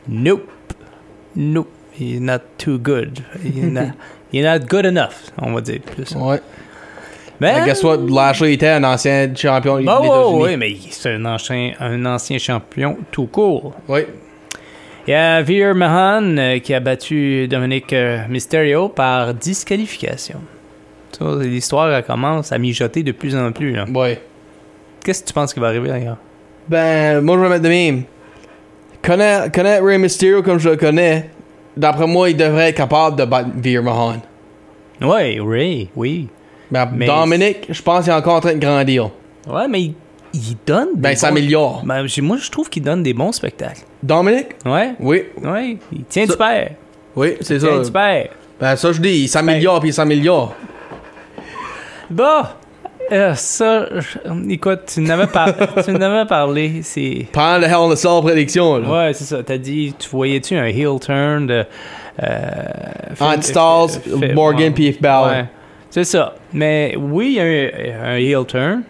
Nope, 0.09 0.49
nope, 1.37 1.68
he's 1.99 2.21
not 2.21 2.40
too 2.59 2.78
good, 2.78 3.21
he's 3.45 3.64
not, 3.64 3.92
he's 4.33 4.42
not 4.45 4.61
good 4.68 4.87
enough, 4.87 5.30
on 5.40 5.52
va 5.52 5.61
dire 5.61 5.80
plus. 5.80 6.14
Ouais. 6.16 6.40
Mais 7.40 7.61
I 7.61 7.64
guess 7.64 7.83
what? 7.83 7.97
Lashley 8.09 8.54
était 8.54 8.68
un 8.68 8.85
ancien 8.85 9.35
champion 9.35 9.78
des 9.78 9.85
Bah 9.85 10.00
ouais, 10.00 10.06
États-Unis. 10.06 10.42
ouais, 10.42 10.56
mais 10.56 10.76
c'est 10.90 11.14
un 11.14 11.25
ancien, 11.25 11.73
un 11.80 12.06
ancien 12.06 12.38
champion 12.38 12.97
tout 13.11 13.26
court. 13.26 13.75
Oui. 13.88 14.02
Il 15.06 15.11
y 15.11 15.14
a 15.14 15.42
Veer 15.42 15.75
Mahan 15.75 16.37
euh, 16.38 16.59
qui 16.61 16.73
a 16.75 16.80
battu 16.80 17.49
Dominic 17.49 17.92
euh, 17.92 18.21
Mysterio 18.28 18.88
par 18.88 19.35
disqualification. 19.35 20.38
L'histoire 21.40 22.04
commence 22.04 22.52
à 22.52 22.59
mijoter 22.59 23.02
de 23.02 23.12
plus 23.12 23.37
en 23.37 23.52
plus. 23.52 23.73
là. 23.73 23.85
Ouais. 23.88 24.21
Qu'est-ce 25.04 25.23
que 25.23 25.28
tu 25.28 25.32
penses 25.35 25.52
qui 25.54 25.61
va 25.61 25.68
arriver 25.68 25.88
d'ailleurs? 25.88 26.16
Ben, 26.68 27.21
moi, 27.21 27.37
je 27.37 27.42
vais 27.42 27.49
mettre 27.49 27.62
de 27.62 27.68
même. 27.68 28.02
Connaître, 29.02 29.50
connaître 29.52 29.85
Rey 29.85 29.99
Mysterio 29.99 30.42
comme 30.42 30.59
je 30.59 30.71
le 30.71 30.76
connais, 30.76 31.30
d'après 31.76 32.06
moi, 32.06 32.30
il 32.30 32.37
devrait 32.37 32.68
être 32.71 32.76
capable 32.76 33.16
de 33.16 33.25
battre 33.25 33.50
Veer 33.56 33.82
Mahan. 33.82 34.23
Ouais, 35.00 35.38
Ray, 35.40 35.90
oui. 35.97 36.28
Ben, 36.71 36.88
Mais- 36.94 37.06
Dominic, 37.06 37.66
je 37.68 37.82
pense 37.82 38.04
qu'il 38.04 38.12
est 38.12 38.16
encore 38.16 38.37
en 38.37 38.40
train 38.40 38.54
de 38.54 38.59
grandir. 38.59 39.11
Ouais, 39.49 39.66
mais 39.68 39.82
il, 39.82 39.94
il 40.34 40.56
donne. 40.66 40.88
des 40.94 41.00
Ben, 41.00 41.10
il 41.10 41.12
bons- 41.14 41.18
s'améliore. 41.20 41.82
Ben, 41.84 42.06
moi, 42.22 42.36
je 42.38 42.50
trouve 42.50 42.68
qu'il 42.70 42.82
donne 42.82 43.02
des 43.02 43.14
bons 43.14 43.32
spectacles. 43.32 43.82
Dominic? 44.02 44.46
Ouais, 44.66 44.94
Oui. 45.00 45.22
ouais. 45.42 45.76
Il 45.92 46.04
tient 46.04 46.26
Ça- 46.26 46.32
du 46.32 46.38
père. 46.38 46.70
Oui, 47.16 47.34
c'est 47.40 47.54
Il 47.56 47.60
ça. 47.60 47.68
tient 47.68 47.80
du 47.82 47.90
père. 47.92 48.28
Ben, 48.60 48.76
ça, 48.76 48.92
je 48.92 49.00
dis, 49.00 49.22
il 49.24 49.28
s'améliore 49.28 49.80
puis 49.80 49.90
il 49.90 49.92
s'améliore. 49.92 50.54
Bon, 52.10 52.42
euh, 53.10 53.34
ça, 53.34 53.86
je- 53.98 54.18
écoute, 54.50 54.80
tu 54.94 55.00
n'avais 55.00 55.26
pas, 55.26 55.52
tu 55.84 55.92
n'avais 55.92 56.26
parlé, 56.26 56.80
c'est. 56.82 57.26
Pendant 57.32 57.58
le 57.58 57.64
Hell 57.64 57.74
in 57.92 57.96
a 57.96 58.22
prédiction, 58.22 58.78
là. 58.78 59.06
Ouais, 59.06 59.12
c'est 59.14 59.24
ça. 59.24 59.42
T'as 59.42 59.58
dit, 59.58 59.94
tu 59.98 60.08
voyais-tu 60.10 60.54
un 60.56 60.66
heel 60.66 60.98
turn 61.00 61.46
de. 61.46 61.64
Euh, 62.22 62.26
fait- 63.14 64.34
Morgan 64.34 64.72
puis 64.74 64.96
Balor. 65.00 65.30
Ouais. 65.30 65.44
C'est 65.90 66.04
ça. 66.04 66.34
Mais 66.52 66.94
oui, 66.98 67.36
il 67.38 67.86
y 67.86 67.90
a 67.90 68.04
un 68.10 68.16
heel 68.16 68.44
turn. 68.46 68.82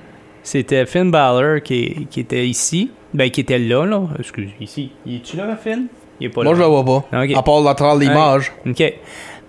C'était 0.42 0.86
Finn 0.86 1.10
Balor 1.10 1.62
qui, 1.62 2.06
qui 2.10 2.20
était 2.20 2.46
ici. 2.46 2.90
Ben, 3.14 3.30
qui 3.30 3.40
était 3.42 3.58
là, 3.58 3.84
là. 3.84 4.02
Excuse, 4.18 4.50
ici. 4.60 4.90
Il 5.06 5.16
est-tu 5.16 5.36
là, 5.36 5.56
Finn? 5.56 5.86
Il 6.18 6.26
est 6.26 6.30
pas 6.30 6.42
Moi, 6.42 6.52
là. 6.52 6.58
je 6.58 6.62
le 6.62 6.68
vois 6.68 6.84
pas. 6.84 7.22
Ok. 7.24 7.30
À 7.36 7.42
part 7.42 7.60
la 7.60 7.74
travers 7.74 7.96
l'image. 7.96 8.52
OK. 8.66 8.80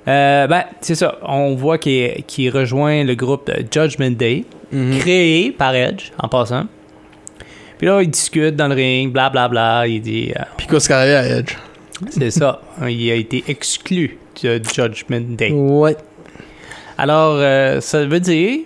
Euh, 0.05 0.47
ben, 0.47 0.63
c'est 0.81 0.95
ça. 0.95 1.17
On 1.23 1.55
voit 1.55 1.77
qu'il 1.77 2.23
qu'il 2.27 2.49
rejoint 2.49 3.03
le 3.05 3.15
groupe 3.15 3.47
de 3.49 3.63
Judgment 3.71 4.11
Day, 4.11 4.43
Mhm. 4.71 4.99
créé 4.99 5.51
par 5.51 5.73
Edge, 5.75 6.11
en 6.19 6.27
passant. 6.27 6.65
Puis 7.77 7.87
là, 7.87 8.01
il 8.01 8.09
discute 8.09 8.55
dans 8.55 8.67
le 8.67 8.75
ring, 8.75 9.11
blablabla. 9.13 9.87
Il 9.87 10.01
dit, 10.01 10.33
euh, 10.37 10.41
Puis 10.57 10.67
qu'est-ce 10.67 10.87
qui 10.87 10.93
arrive 10.93 11.13
à 11.15 11.25
Edge? 11.39 11.55
c'est 12.09 12.31
ça. 12.31 12.61
Il 12.87 13.09
a 13.11 13.15
été 13.15 13.43
exclu 13.47 14.17
de 14.43 14.61
Judgment 14.73 15.35
Day. 15.37 15.51
Ouais. 15.51 15.95
Alors, 16.97 17.35
euh, 17.37 17.79
ça 17.81 18.05
veut 18.05 18.19
dire 18.19 18.59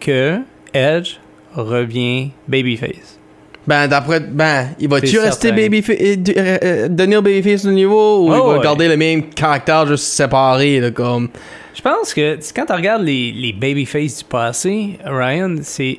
que 0.00 0.38
Edge 0.74 1.16
revient 1.54 2.30
babyface. 2.48 3.18
Ben, 3.66 3.88
d'après. 3.88 4.20
Ben, 4.20 4.68
il 4.78 4.88
va-tu 4.88 5.18
rester 5.18 5.50
babyface. 5.52 5.96
euh, 5.98 6.16
euh, 6.36 6.58
euh, 6.62 6.88
devenir 6.88 7.22
babyface 7.22 7.64
au 7.64 7.70
niveau 7.70 8.18
ou 8.26 8.30
Oh, 8.30 8.34
il 8.34 8.38
va 8.38 8.56
ouais. 8.58 8.62
garder 8.62 8.88
le 8.88 8.96
même 8.96 9.30
caractère 9.30 9.86
juste 9.86 10.04
séparé, 10.04 10.80
là, 10.80 10.90
comme? 10.90 11.28
Je 11.74 11.80
pense 11.80 12.12
que 12.12 12.38
quand 12.54 12.66
tu 12.66 12.72
regardes 12.72 13.02
les, 13.02 13.32
les 13.32 13.52
babyface 13.52 14.18
du 14.18 14.24
passé, 14.24 14.98
Ryan, 15.04 15.56
c'est. 15.62 15.98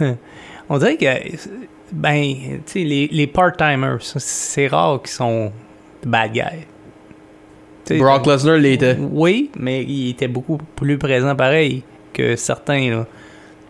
On 0.68 0.78
dirait 0.78 0.96
que. 0.96 1.06
Ben, 1.92 2.34
tu 2.34 2.60
sais, 2.66 2.78
les, 2.80 3.08
les 3.10 3.26
part-timers, 3.26 3.98
c'est 4.00 4.66
rare 4.68 5.00
qu'ils 5.02 5.10
sont 5.10 5.52
bad 6.04 6.32
guys. 6.32 6.66
Brock 7.98 8.26
Lesnar 8.26 8.56
l'était. 8.58 8.96
Oui, 9.00 9.50
mais 9.58 9.82
il 9.82 10.10
était 10.10 10.28
beaucoup 10.28 10.58
plus 10.76 10.96
présent 10.98 11.34
pareil 11.34 11.82
que 12.12 12.36
certains. 12.36 12.90
Là. 12.90 13.06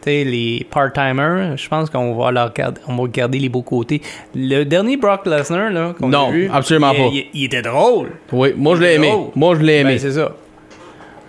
Les 0.07 0.67
part-timers, 0.71 1.57
je 1.57 1.69
pense 1.69 1.91
qu'on 1.91 2.15
va 2.15 2.31
leur 2.31 2.53
garder, 2.53 2.81
on 2.89 2.97
va 2.97 3.09
garder 3.09 3.39
les 3.39 3.49
beaux 3.49 3.63
côtés. 3.63 4.01
Le 4.35 4.65
dernier 4.65 4.97
Brock 4.97 5.27
Lesnar, 5.27 5.71
là, 5.71 5.95
qu'on 5.99 6.09
Non, 6.09 6.29
a 6.29 6.31
vu, 6.33 6.51
absolument 6.53 6.93
il, 6.93 6.97
pas. 6.99 7.09
Il, 7.13 7.27
il 7.35 7.45
était 7.45 7.63
drôle. 7.63 8.09
Oui, 8.33 8.53
moi 8.57 8.77
je 8.77 8.83
l'ai 8.83 8.95
aimé. 8.95 9.13
Moi 9.35 9.55
je 9.57 9.61
l'ai 9.63 9.79
aimé. 9.81 9.93
Ben, 9.93 9.99
c'est 9.99 10.13
ça. 10.13 10.33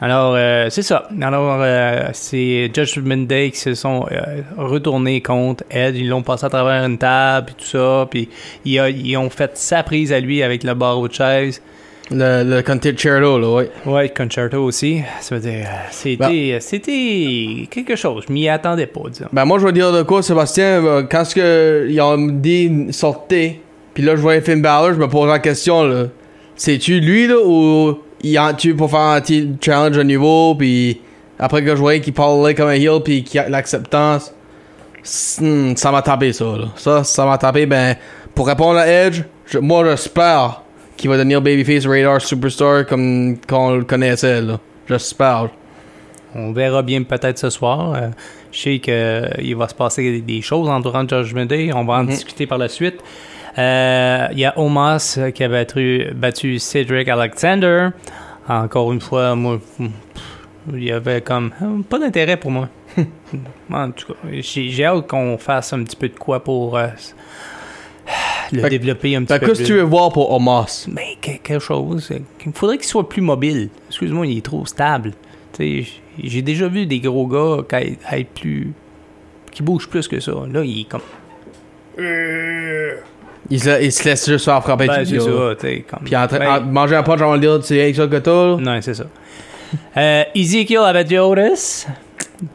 Alors, 0.03 0.33
euh, 0.35 0.67
c'est 0.71 0.81
ça. 0.81 1.07
Alors, 1.21 1.59
euh, 1.61 2.09
c'est 2.13 2.71
Judgment 2.73 3.17
Day 3.27 3.51
qui 3.51 3.59
se 3.59 3.75
sont 3.75 4.07
euh, 4.11 4.41
retournés 4.57 5.21
contre 5.21 5.63
Ed. 5.69 5.95
Ils 5.95 6.09
l'ont 6.09 6.23
passé 6.23 6.43
à 6.47 6.49
travers 6.49 6.83
une 6.83 6.97
table, 6.97 7.45
puis 7.47 7.55
tout 7.59 7.65
ça. 7.77 8.07
Puis 8.09 8.27
ils, 8.65 8.79
a- 8.79 8.89
ils 8.89 9.15
ont 9.17 9.29
fait 9.29 9.51
sa 9.55 9.83
prise 9.83 10.11
à 10.11 10.19
lui 10.19 10.41
avec 10.41 10.63
le 10.63 10.73
barreau 10.73 11.07
de 11.07 11.13
chaise. 11.13 11.61
Le, 12.13 12.43
le 12.43 12.61
Concerto, 12.61 13.39
là, 13.39 13.49
ouais. 13.49 13.69
Ouais, 13.85 14.09
Concerto 14.09 14.57
aussi. 14.63 15.01
Ça 15.21 15.35
veut 15.35 15.41
dire, 15.41 15.65
euh, 15.65 15.87
c'était, 15.91 16.57
c'était 16.59 17.67
quelque 17.69 17.95
chose. 17.95 18.25
Je 18.27 18.33
m'y 18.33 18.49
attendais 18.49 18.87
pas, 18.87 19.01
disons. 19.09 19.27
Ben 19.31 19.45
moi 19.45 19.59
je 19.59 19.65
vais 19.65 19.71
dire 19.71 19.91
de 19.93 20.03
quoi 20.03 20.21
Sébastien 20.21 20.83
euh, 20.85 21.03
quand 21.09 21.23
ce 21.23 21.35
que 21.35 21.87
ils 21.89 22.01
ont 22.01 22.17
dit 22.17 22.87
sortez 22.91 23.61
puis 23.93 24.03
là 24.03 24.15
je 24.15 24.21
voyais 24.21 24.41
Finn 24.41 24.61
Balor 24.61 24.93
je 24.93 24.99
me 24.99 25.07
posais 25.07 25.31
la 25.31 25.39
question 25.39 25.83
là 25.83 26.05
c'est-tu 26.55 26.99
lui 26.99 27.27
là 27.27 27.35
ou 27.45 27.97
il 28.23 28.37
en 28.39 28.53
tu 28.53 28.75
pour 28.75 28.89
faire 28.91 28.99
un 28.99 29.21
petit 29.21 29.49
challenge 29.61 29.97
à 29.97 30.03
niveau 30.03 30.55
puis 30.55 30.99
après 31.39 31.63
que 31.63 31.69
je 31.69 31.79
voyais 31.81 32.01
qu'il 32.01 32.13
parlait 32.13 32.53
comme 32.55 32.67
un 32.69 32.73
heel 32.73 32.99
puis 33.03 33.23
qu'il 33.23 33.39
a 33.39 33.47
l'acceptance? 33.49 34.33
Hmm, 35.39 35.75
ça 35.75 35.91
m'a 35.91 36.01
tapé 36.01 36.31
ça 36.33 36.45
là 36.45 36.65
ça 36.75 37.03
ça 37.03 37.25
m'a 37.25 37.37
tapé 37.37 37.65
ben 37.65 37.95
pour 38.35 38.47
répondre 38.47 38.77
à 38.79 38.87
Edge 38.87 39.21
je- 39.47 39.57
moi 39.59 39.83
j'espère 39.85 40.60
qu'il 41.01 41.09
va 41.09 41.17
devenir 41.17 41.41
babyface 41.41 41.85
radar 41.85 42.21
superstar 42.21 42.85
comme 42.85 43.37
qu'on 43.47 43.75
le 43.75 43.83
connaissait 43.83 44.41
là 44.41 44.59
j'espère 44.87 45.49
On 46.35 46.53
verra 46.53 46.81
bien 46.81 47.03
peut-être 47.03 47.37
ce 47.39 47.49
soir. 47.49 47.93
Euh, 47.93 48.09
je 48.53 48.59
sais 48.59 48.79
qu'il 48.79 49.55
va 49.55 49.67
se 49.67 49.75
passer 49.75 50.21
des- 50.21 50.41
choses 50.41 50.69
entourant 50.69 51.05
Judgment 51.07 51.45
Day. 51.45 51.71
On 51.73 51.83
va 51.83 51.95
en 51.95 52.03
discuter 52.05 52.47
par 52.47 52.57
la 52.57 52.69
suite. 52.69 52.99
Euh, 53.57 54.27
Il 54.31 54.39
y 54.39 54.45
a 54.45 54.53
Omas 54.57 55.19
qui 55.35 55.43
a 55.43 55.49
battu, 55.49 56.05
battu 56.15 56.57
Cedric 56.59 57.09
Alexander. 57.09 57.89
Encore 58.47 58.93
une 58.93 59.01
fois, 59.01 59.35
moi, 59.35 59.59
il 60.73 60.83
y 60.83 60.91
avait 60.91 61.21
comme 61.21 61.51
euh, 61.61 61.81
pas 61.89 61.99
d'intérêt 61.99 62.37
pour 62.37 62.51
moi. 62.51 62.69
en 63.71 63.91
tout 63.91 64.07
cas, 64.13 64.19
j'ai 64.31 64.69
j'ai 64.69 64.85
hâte 64.85 65.07
qu'on 65.07 65.37
fasse 65.37 65.73
un 65.73 65.83
petit 65.83 65.95
peu 65.97 66.07
de 66.09 66.17
quoi 66.17 66.41
pour 66.43 66.77
euh, 66.77 66.87
le 68.51 68.61
Fait 68.61 68.69
développer 68.69 69.15
un 69.15 69.23
petit 69.23 69.33
Fait 69.33 69.39
peu 69.39 69.47
qu'est-ce 69.47 69.61
que 69.61 69.65
tu 69.67 69.73
veux 69.73 69.81
voir 69.83 70.11
pour 70.11 70.31
Omos 70.33 70.87
Mais 70.91 71.17
que- 71.21 71.37
quelque 71.43 71.59
chose. 71.59 72.09
euh, 72.11 72.19
Il 72.45 72.51
faudrait 72.53 72.77
qu'il 72.77 72.87
soit 72.87 73.07
plus 73.07 73.21
mobile. 73.21 73.69
Excuse-moi, 73.89 74.27
il 74.27 74.37
est 74.37 74.45
trop 74.45 74.65
stable. 74.65 75.13
Tu 75.53 75.83
sais, 75.83 75.91
j'ai 76.23 76.41
déjà 76.41 76.67
vu 76.67 76.85
des 76.85 76.99
gros 76.99 77.27
gars 77.27 77.57
qui 77.67 77.75
aient- 78.15 78.23
plus. 78.23 78.73
qui 79.51 79.63
bougent 79.63 79.87
plus 79.89 80.07
que 80.07 80.19
ça. 80.19 80.31
Là, 80.51 80.63
il 80.63 80.81
est 80.81 80.83
comme. 80.85 81.01
il 83.49 83.59
se, 83.59 83.81
il 83.83 83.91
se 83.91 84.03
laisse 84.05 84.29
juste 84.29 84.45
faire 84.45 84.61
frapper 84.63 84.87
Ben, 84.87 84.99
tout 85.03 85.09
c'est 85.09 85.19
ça, 85.19 85.55
tu 85.59 85.67
sais. 85.67 85.85
Comme... 85.89 85.99
Puis 86.05 86.15
en 86.15 86.27
train 86.27 86.39
Ben, 86.39 86.57
en- 86.57 86.61
manger 86.61 86.95
un 86.95 87.03
punch 87.03 87.21
avant 87.21 87.33
le 87.33 87.39
dire, 87.41 87.59
c'est 87.63 87.75
rien 87.81 87.91
que 87.91 87.97
ça 87.97 88.07
que 88.07 88.15
t'as. 88.17 88.57
Non, 88.57 88.79
c'est 88.81 88.93
ça. 88.93 89.05
Euh, 89.97 90.23
Ezekiel 90.35 90.79
a 90.83 90.93
battu 90.93 91.17
Otis. 91.17 91.85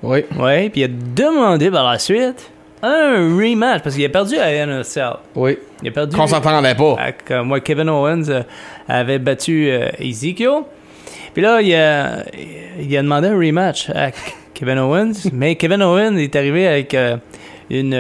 Oui. 0.03 0.25
Ouais, 0.39 0.69
puis 0.71 0.81
il 0.81 0.85
a 0.85 0.89
demandé 0.89 1.71
par 1.71 1.91
la 1.91 1.99
suite 1.99 2.51
un 2.83 3.37
rematch 3.37 3.83
parce 3.83 3.95
qu'il 3.97 4.05
a 4.05 4.09
perdu 4.09 4.37
à 4.39 4.67
NSL. 4.67 5.15
Oui. 5.35 5.59
Il 5.83 5.89
a 5.89 5.91
perdu. 5.93 6.17
Qu'on 6.17 6.27
s'entendait 6.27 6.75
pas. 6.75 6.97
Moi, 7.43 7.61
Kevin 7.61 7.89
Owens 7.89 8.29
euh, 8.29 8.43
avait 8.89 9.19
battu 9.19 9.69
euh, 9.71 9.89
Ezekiel. 9.99 10.63
Puis 11.33 11.43
là, 11.43 11.61
il 11.63 11.75
a, 11.75 12.25
il 12.81 12.97
a 12.97 13.03
demandé 13.03 13.29
un 13.29 13.37
rematch 13.39 13.91
à 13.91 14.11
Kevin 14.55 14.79
Owens. 14.79 15.13
mais 15.33 15.57
Kevin 15.57 15.83
Owens 15.83 16.17
est 16.17 16.35
arrivé 16.37 16.67
avec 16.67 16.95
euh, 16.95 17.17
une, 17.71 17.99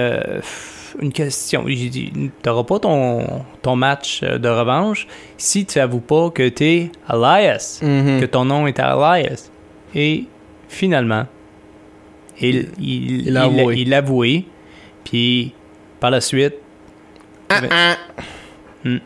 une 1.00 1.12
question. 1.12 1.64
J'ai 1.66 1.88
dit 1.88 2.12
T'auras 2.42 2.64
pas 2.64 2.78
ton, 2.78 3.26
ton 3.62 3.76
match 3.76 4.22
de 4.22 4.48
revanche 4.48 5.06
si 5.36 5.66
tu 5.66 5.78
avoues 5.80 6.00
pas 6.00 6.30
que 6.30 6.48
t'es 6.48 6.90
Elias, 7.12 7.80
Mhm. 7.82 8.20
que 8.20 8.26
ton 8.26 8.44
nom 8.44 8.66
est 8.66 8.78
Elias. 8.78 9.50
Et 9.94 10.24
finalement, 10.68 11.24
il, 12.40 12.68
il, 12.80 13.28
Il 13.74 13.92
avoué. 13.94 14.44
Puis 15.08 15.52
par 16.00 16.10
la 16.10 16.20
suite, 16.20 16.54
Hmm. 18.84 18.98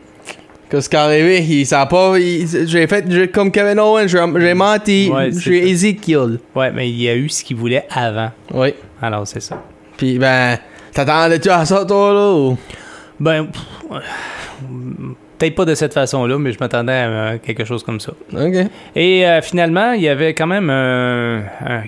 Qu'est-ce 0.69 0.89
qui 0.89 0.95
est 0.95 0.99
arrivé? 0.99 1.41
Il 1.43 1.65
s'est 1.65 1.75
pas. 1.89 2.13
J'ai 2.19 2.87
fait 2.87 3.05
j'ai- 3.09 3.27
comme 3.29 3.51
Kevin 3.51 3.79
Owens, 3.79 4.07
j'ai 4.07 4.23
j'ai 4.39 4.53
menti. 4.53 5.09
Ouais, 5.13 5.31
ça. 5.31 5.51
Ezekiel. 5.51 6.39
ouais, 6.55 6.71
mais 6.71 6.89
il 6.89 7.07
a 7.09 7.15
eu 7.15 7.29
ce 7.29 7.43
qu'il 7.43 7.57
voulait 7.57 7.85
avant. 7.89 8.31
Oui. 8.53 8.73
Alors, 9.01 9.27
c'est 9.27 9.41
ça. 9.41 9.61
Puis 9.97 10.17
ben, 10.17 10.57
t'attendais-tu 10.93 11.49
à 11.49 11.65
ça, 11.65 11.83
toi, 11.85 12.13
là? 12.13 12.31
Ou? 12.33 12.57
Ben, 13.19 13.47
pff, 13.47 13.61
ouais. 13.89 13.99
Peut-être 15.41 15.55
pas 15.55 15.65
de 15.65 15.75
cette 15.75 15.93
façon-là, 15.93 16.37
mais 16.37 16.51
je 16.51 16.59
m'attendais 16.59 16.91
à 16.93 17.07
euh, 17.09 17.37
quelque 17.43 17.65
chose 17.65 17.83
comme 17.83 17.99
ça. 17.99 18.11
Ok. 18.33 18.55
Et 18.95 19.27
euh, 19.27 19.41
finalement, 19.41 19.91
il 19.93 20.01
y 20.03 20.07
avait 20.09 20.33
quand 20.33 20.47
même 20.47 20.69
un, 20.69 21.39
un, 21.65 21.81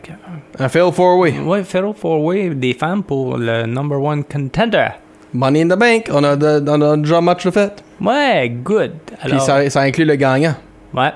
Un 0.60 0.70
fail 0.70 0.92
four 0.92 1.18
way. 1.20 1.34
ouais, 1.40 1.64
Fatal 1.64 1.94
Four 1.96 2.24
Way 2.24 2.50
des 2.56 2.74
femmes 2.74 3.04
pour 3.04 3.38
le 3.38 3.66
number 3.66 4.02
one 4.02 4.24
contender. 4.24 4.88
Money 5.34 5.62
in 5.64 5.68
the 5.68 5.80
bank. 5.80 6.10
On 6.12 6.24
a, 6.24 6.36
de- 6.36 6.64
on 6.68 6.82
a 6.82 6.98
déjà 6.98 7.18
un 7.18 7.22
match 7.22 7.46
de 7.46 7.52
fait. 7.52 7.84
Ouais, 8.02 8.50
good. 8.64 8.92
Puis 9.24 9.32
Alors, 9.32 9.42
ça, 9.42 9.70
ça 9.70 9.82
inclut 9.82 10.06
le 10.06 10.16
gagnant. 10.16 10.56
ouais. 10.94 11.10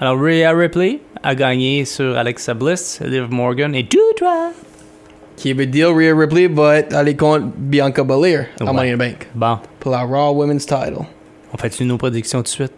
Alors, 0.00 0.16
Rhea 0.20 0.52
Ripley 0.52 1.00
a 1.24 1.34
gagné 1.34 1.84
sur 1.84 2.16
Alexa 2.16 2.54
Bliss, 2.54 3.00
Liv 3.04 3.26
Morgan 3.30 3.74
et 3.74 3.82
Doudra. 3.82 4.50
Qui 5.36 5.52
veut 5.52 5.66
dire 5.66 5.88
Rhea 5.94 6.14
Ripley 6.16 6.46
va 6.48 6.78
être 6.78 6.94
allée 6.94 7.16
contre 7.16 7.46
Bianca 7.56 8.04
Belair 8.04 8.46
à 8.60 8.64
Ouais. 8.64 8.72
Money 8.72 8.90
in 8.92 8.94
the 8.94 8.98
Bank. 8.98 9.28
Bon, 9.34 9.58
Pour 9.80 9.90
la 9.92 10.02
Raw 10.02 10.32
Women's 10.34 10.66
Title. 10.66 11.02
On 11.52 11.56
fait-tu 11.56 11.84
nos 11.84 11.96
prédictions 11.98 12.38
tout 12.38 12.44
de 12.44 12.48
suite? 12.48 12.72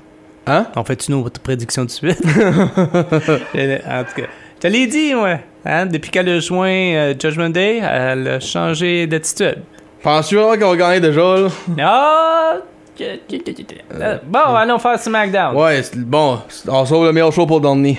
Hein? 0.47 0.67
On 0.77 0.85
fait-tu 0.85 1.11
nos 1.13 1.23
prédictions 1.43 1.83
tout 1.83 1.89
de 1.89 1.93
suite? 1.93 2.21
en 2.27 4.05
tout 4.05 4.21
cas, 4.21 4.27
je 4.57 4.61
te 4.61 4.67
l'ai 4.67 4.87
dit, 4.87 5.15
moi. 5.15 5.39
Hein? 5.65 5.87
Depuis 5.87 6.11
qu'elle 6.11 6.29
a 6.29 6.39
joint 6.41 6.69
euh, 6.69 7.15
Judgment 7.19 7.51
Day, 7.51 7.79
elle 7.83 8.29
a 8.29 8.41
changé 8.41 9.07
d'attitude. 9.07 9.59
Penses-tu 10.03 10.37
vraiment 10.37 10.59
qu'on 10.59 10.71
va 10.71 10.77
gagner 10.77 11.01
déjà, 11.01 11.21
là? 11.21 11.49
Ah! 11.81 12.57
Euh, 13.03 14.19
Bon, 14.27 14.39
allons 14.41 14.79
faire 14.79 14.99
SmackDown. 14.99 15.57
Ouais, 15.57 15.81
bon, 15.97 16.39
on 16.69 16.85
sauve 16.85 17.07
le 17.07 17.13
meilleur 17.13 17.33
show 17.33 17.47
pour 17.47 17.61
dernier. 17.61 17.99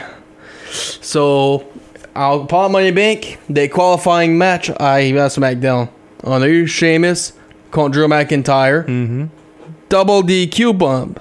So, 0.72 1.63
en 2.16 2.40
parlant 2.46 2.68
de 2.68 2.72
Money 2.74 2.92
Bank, 2.92 3.40
des 3.50 3.68
qualifying 3.70 4.34
matchs 4.36 4.72
arrivés 4.80 5.20
à 5.22 5.30
SmackDown. 5.30 5.88
On 6.24 6.42
a 6.42 6.48
eu 6.48 6.68
Sheamus 6.68 7.34
contre 7.72 7.98
Drew 7.98 8.08
McIntyre. 8.08 8.84
Mhm. 8.88 9.28
Double 9.92 10.26
DQ 10.26 10.72
bomb. 10.74 11.16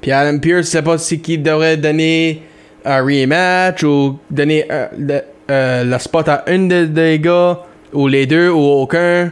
Puis 0.00 0.10
Adam 0.10 0.40
Pearce, 0.40 0.66
je 0.66 0.70
sais 0.72 0.82
pas 0.82 0.98
si 0.98 1.20
qui 1.20 1.38
devrait 1.38 1.76
donner 1.76 2.42
un 2.84 3.00
rematch 3.00 3.84
ou 3.84 4.18
donner 4.28 4.64
euh, 4.68 4.86
le, 4.98 5.20
euh, 5.48 5.84
le 5.84 5.98
spot 5.98 6.28
à 6.28 6.42
un 6.48 6.66
des, 6.66 7.20
gars, 7.20 7.60
ou 7.92 8.08
les 8.08 8.26
deux, 8.26 8.50
ou 8.50 8.58
aucun. 8.58 9.30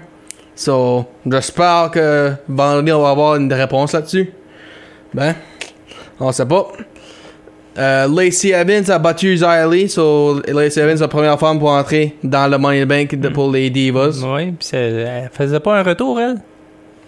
So, 0.55 1.05
j'espère 1.26 1.90
que 1.93 2.33
vendredi 2.49 2.93
on 2.93 3.02
va 3.02 3.11
avoir 3.11 3.37
une 3.37 3.52
réponse 3.52 3.93
là-dessus. 3.93 4.33
Ben, 5.12 5.35
on 6.21 6.31
sait 6.31 6.47
pas. 6.47 6.69
Euh, 7.78 8.07
Lacey 8.09 8.50
Evans 8.50 8.88
a 8.88 8.99
battu 9.00 9.35
Xylee, 9.35 9.88
so 9.88 10.40
Lacey 10.47 10.81
Evans 10.81 10.99
la 11.00 11.09
première 11.09 11.38
femme 11.40 11.59
pour 11.59 11.71
entrer 11.71 12.14
dans 12.23 12.47
le 12.49 12.57
Money 12.57 12.87
Bank 12.87 13.16
de, 13.16 13.28
pour 13.31 13.50
les 13.50 13.69
Divas. 13.69 14.23
Oui, 14.25 14.52
puis 14.52 14.69
elle 14.73 15.28
faisait 15.33 15.61
pas 15.61 15.81
un 15.81 15.83
retour, 15.83 16.21
elle? 16.21 16.37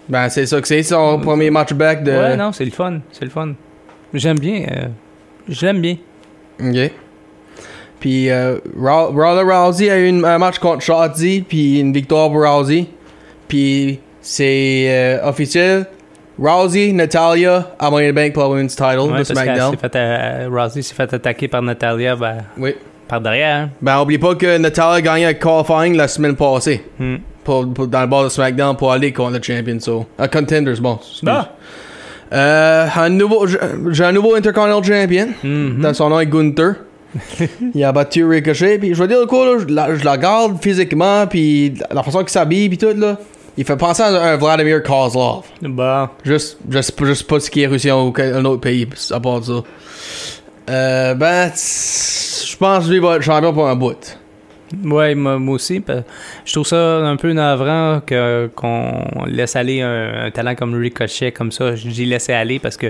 Ben, 0.08 0.28
c'est 0.28 0.46
ça 0.46 0.60
que 0.60 0.66
c'est, 0.68 0.82
son 0.82 1.18
premier 1.20 1.50
match 1.50 1.72
back 1.74 2.02
de. 2.02 2.12
Ouais, 2.12 2.36
non, 2.36 2.52
c'est 2.52 2.64
le 2.64 2.70
fun. 2.70 3.00
C'est 3.12 3.24
le 3.24 3.30
fun. 3.30 3.52
J'aime 4.14 4.38
bien. 4.38 4.62
euh, 4.70 4.86
je 5.48 5.66
l'aime 5.66 5.80
bien. 5.80 5.96
Ok. 6.60 6.90
Puis 8.00 8.30
euh, 8.30 8.58
Ronda 8.78 9.42
Rousey 9.42 9.90
a 9.90 9.98
eu 9.98 10.06
une- 10.08 10.24
un 10.24 10.38
match 10.38 10.58
contre 10.58 10.82
Shotzi, 10.82 11.44
puis 11.46 11.80
une 11.80 11.92
victoire 11.92 12.30
pour 12.30 12.42
Rousey. 12.44 12.86
Puis 13.48 13.98
c'est 14.20 14.86
euh, 14.88 15.28
officiel. 15.28 15.86
Rousey, 16.38 16.92
Natalia 16.92 17.74
à 17.78 17.90
Money 17.90 18.08
in 18.08 18.12
the 18.12 18.14
Bank 18.14 18.32
pour 18.32 18.44
la 18.44 18.48
Women's 18.50 18.76
Title 18.76 19.00
Ouais, 19.10 19.18
de 19.18 19.24
SmackDown. 19.24 19.76
fait, 19.76 19.96
euh, 19.96 20.48
Rousey 20.50 20.82
s'est 20.82 20.94
fait 20.94 21.12
attaquer 21.12 21.48
par 21.48 21.60
Natalia 21.62 22.14
ben, 22.14 22.36
Oui. 22.56 22.74
par 23.08 23.20
derrière. 23.20 23.56
hein. 23.64 23.70
Ben, 23.82 24.00
oublie 24.00 24.18
pas 24.18 24.36
que 24.36 24.56
Natalia 24.58 24.92
a 24.94 25.00
gagné 25.00 25.24
avec 25.24 25.40
qualifying 25.40 25.96
la 25.96 26.06
semaine 26.06 26.36
passée. 26.36 26.84
Hmm. 27.00 27.16
Pour, 27.48 27.66
pour- 27.72 27.86
dans 27.86 28.02
le 28.02 28.06
bord 28.06 28.24
de 28.24 28.28
SmackDown 28.28 28.76
pour 28.76 28.92
aller 28.92 29.10
contre 29.10 29.38
le 29.38 29.42
champion. 29.42 29.80
So. 29.80 30.04
Uh, 30.20 30.28
contenders, 30.28 30.78
bon. 30.82 30.98
Ah. 31.26 31.48
Euh, 32.30 32.86
un 32.94 33.08
nouveau, 33.08 33.46
j'ai 33.46 34.04
un 34.04 34.12
nouveau 34.12 34.34
Intercontinental 34.34 34.84
Champion. 35.02 35.28
Dans 35.80 35.94
son 35.94 36.10
nom 36.10 36.20
est 36.20 36.26
Gunther. 36.26 36.74
il 37.74 37.82
a 37.82 37.90
battu 37.90 38.22
Ricochet. 38.26 38.78
Puis 38.78 38.92
je 38.94 39.00
veux 39.00 39.08
dire 39.08 39.26
quoi, 39.26 39.46
là, 39.46 39.64
je, 39.66 39.72
la, 39.74 39.96
je 39.96 40.04
la 40.04 40.18
garde 40.18 40.62
physiquement. 40.62 41.26
Puis 41.26 41.72
la 41.90 42.02
façon 42.02 42.18
qu'il 42.18 42.28
s'habille. 42.28 42.68
Puis 42.68 42.76
tout, 42.76 42.92
là. 42.94 43.16
Il 43.56 43.64
fait 43.64 43.76
penser 43.78 44.02
à 44.02 44.08
un 44.08 44.36
Vladimir 44.36 44.82
Kozlov. 44.82 45.44
Bon. 45.62 46.08
Juste, 46.24 46.58
je 46.68 46.82
sais 46.82 46.92
je 47.00 47.14
sais 47.14 47.24
pas 47.24 47.40
ce 47.40 47.50
qui 47.50 47.62
est 47.62 47.66
réussi 47.66 47.90
en 47.90 48.02
aucun- 48.08 48.34
un 48.36 48.44
autre 48.44 48.60
pays, 48.60 48.86
à 49.10 49.20
part 49.20 49.42
ça. 49.42 49.52
Euh, 50.68 51.14
ben, 51.14 51.50
je 51.54 52.56
pense 52.58 52.84
que 52.86 52.90
lui 52.90 52.98
va 52.98 53.16
être 53.16 53.22
champion 53.22 53.54
pour 53.54 53.66
un 53.66 53.74
bout. 53.74 54.17
Ouais, 54.84 55.14
moi, 55.14 55.38
moi 55.38 55.54
aussi. 55.54 55.82
Je 56.44 56.52
trouve 56.52 56.66
ça 56.66 56.98
un 56.98 57.16
peu 57.16 57.32
navrant 57.32 58.00
que, 58.04 58.50
qu'on 58.54 59.02
laisse 59.26 59.56
aller 59.56 59.80
un, 59.82 60.26
un 60.26 60.30
talent 60.30 60.54
comme 60.54 60.74
Ricochet 60.74 61.32
comme 61.32 61.52
ça. 61.52 61.74
Je 61.74 61.88
dis 61.88 62.04
laisser 62.04 62.32
aller 62.32 62.58
parce 62.58 62.76
que 62.76 62.88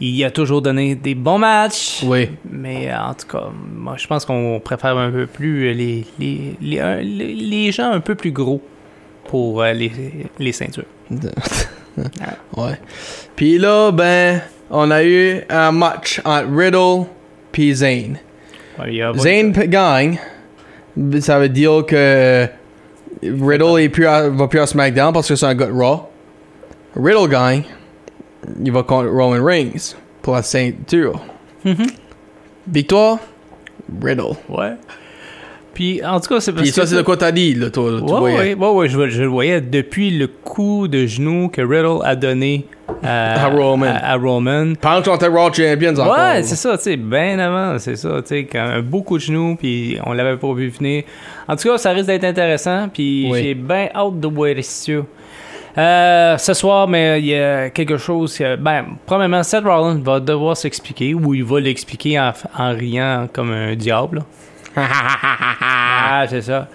il 0.00 0.24
a 0.24 0.30
toujours 0.32 0.62
donné 0.62 0.94
des 0.96 1.14
bons 1.14 1.38
matchs. 1.38 2.02
Oui. 2.04 2.28
Mais 2.50 2.90
euh, 2.90 2.98
en 2.98 3.14
tout 3.14 3.26
cas, 3.28 3.44
moi, 3.74 3.94
je 3.96 4.06
pense 4.06 4.24
qu'on 4.24 4.60
préfère 4.62 4.96
un 4.98 5.10
peu 5.10 5.26
plus 5.26 5.72
les, 5.72 6.04
les, 6.18 6.56
les, 6.60 7.34
les- 7.34 7.72
gens 7.72 7.90
un 7.92 8.00
peu 8.00 8.14
plus 8.16 8.32
gros 8.32 8.60
pour 9.28 9.62
euh, 9.62 9.72
les, 9.72 9.92
les 10.40 10.52
ceintures. 10.52 10.84
ouais. 12.56 12.78
Puis 13.36 13.58
là, 13.58 13.90
ben, 13.92 14.40
on 14.70 14.90
a 14.90 15.04
eu 15.04 15.40
un 15.48 15.72
match 15.72 16.20
entre 16.24 16.48
Riddle 16.52 17.06
puis. 17.52 17.72
Ouais, 18.78 19.12
Zayn 19.18 19.52
p- 19.52 19.68
gagne. 19.68 20.18
Ça 21.20 21.38
veut 21.38 21.48
dire 21.48 21.84
que 21.86 22.46
Riddle 23.22 23.80
est 23.80 23.88
plus 23.88 24.06
à- 24.06 24.28
va 24.28 24.48
plus 24.48 24.60
à 24.60 24.66
SmackDown 24.66 25.12
parce 25.12 25.28
que 25.28 25.36
c'est 25.36 25.46
un 25.46 25.54
gars 25.54 25.66
de 25.66 25.72
Raw. 25.72 26.08
Riddle 26.96 27.28
gagne. 27.30 27.62
Il 28.62 28.72
va 28.72 28.82
contre 28.82 29.08
Roman 29.08 29.42
Reigns 29.44 29.94
pour 30.20 30.34
la 30.34 30.42
ceinture. 30.42 31.20
Mhm. 31.64 31.86
Victoire, 32.66 33.18
Riddle. 34.02 34.34
Ouais. 34.48 34.72
Puis 35.74 36.04
en 36.04 36.20
tout 36.20 36.28
cas, 36.34 36.40
c'est 36.40 36.52
parce 36.52 36.62
Puis 36.64 36.70
ça, 36.72 36.82
que 36.82 36.88
c'est 36.88 36.96
de 36.96 37.02
quoi 37.02 37.16
t'as 37.16 37.32
dit, 37.32 37.54
là, 37.54 37.70
toi. 37.70 37.90
tu 37.98 38.02
Ouais, 38.12 38.18
voyais. 38.18 38.36
ouais, 38.36 38.54
ouais, 38.54 38.68
ouais, 38.74 38.88
je, 38.88 39.08
je 39.08 39.22
le 39.22 39.28
voyais 39.28 39.60
depuis 39.60 40.10
le 40.10 40.26
coup 40.26 40.86
de 40.88 41.06
genou 41.06 41.48
que 41.48 41.62
Riddle 41.62 42.04
a 42.04 42.14
donné 42.14 42.66
à, 43.02 43.46
À 43.46 43.48
Roman. 43.48 43.86
à- 43.86 44.12
à 44.12 44.16
Roman. 44.16 44.74
Pendant 44.80 45.02
qu'on 45.02 45.14
était 45.16 45.28
Raw 45.28 45.52
Champions 45.52 45.92
encore. 45.98 46.16
Ouais, 46.18 46.42
c'est 46.42 46.56
ça, 46.56 46.76
tu 46.76 46.84
sais, 46.84 46.96
bien 46.96 47.38
avant, 47.38 47.78
c'est 47.78 47.96
ça, 47.96 48.20
tu 48.20 48.28
sais, 48.28 48.44
quand 48.44 48.60
un 48.60 48.82
beau 48.82 49.00
coup 49.02 49.16
de 49.16 49.22
genou, 49.22 49.56
puis 49.56 49.96
on 50.04 50.12
l'avait 50.12 50.36
pas 50.36 50.52
vu 50.52 50.68
venir. 50.68 51.04
En 51.48 51.56
tout 51.56 51.68
cas, 51.68 51.78
ça 51.78 51.90
risque 51.92 52.06
d'être 52.08 52.24
intéressant, 52.24 52.88
puis 52.92 53.28
Oui. 53.30 53.42
j'ai 53.42 53.54
bien 53.54 53.88
hâte 53.94 54.20
de 54.20 54.28
voir 54.28 54.50
ça. 54.60 54.92
Euh, 55.78 56.36
ce 56.36 56.52
soir, 56.52 56.86
mais 56.86 57.18
il 57.20 57.26
y 57.28 57.34
a 57.34 57.70
quelque 57.70 57.96
chose. 57.96 58.36
que- 58.36 58.56
ben, 58.56 58.84
premièrement, 59.06 59.42
Seth 59.42 59.64
Rollins 59.64 59.98
va 60.04 60.20
devoir 60.20 60.54
s'expliquer, 60.54 61.14
ou 61.14 61.32
il 61.32 61.44
va 61.44 61.60
l'expliquer 61.60 62.20
en, 62.20 62.32
en 62.58 62.74
riant 62.74 63.26
comme 63.32 63.52
un 63.52 63.74
diable. 63.74 64.18
là. 64.18 64.24
ah, 64.76 66.24
c'est 66.28 66.42
ça. 66.42 66.68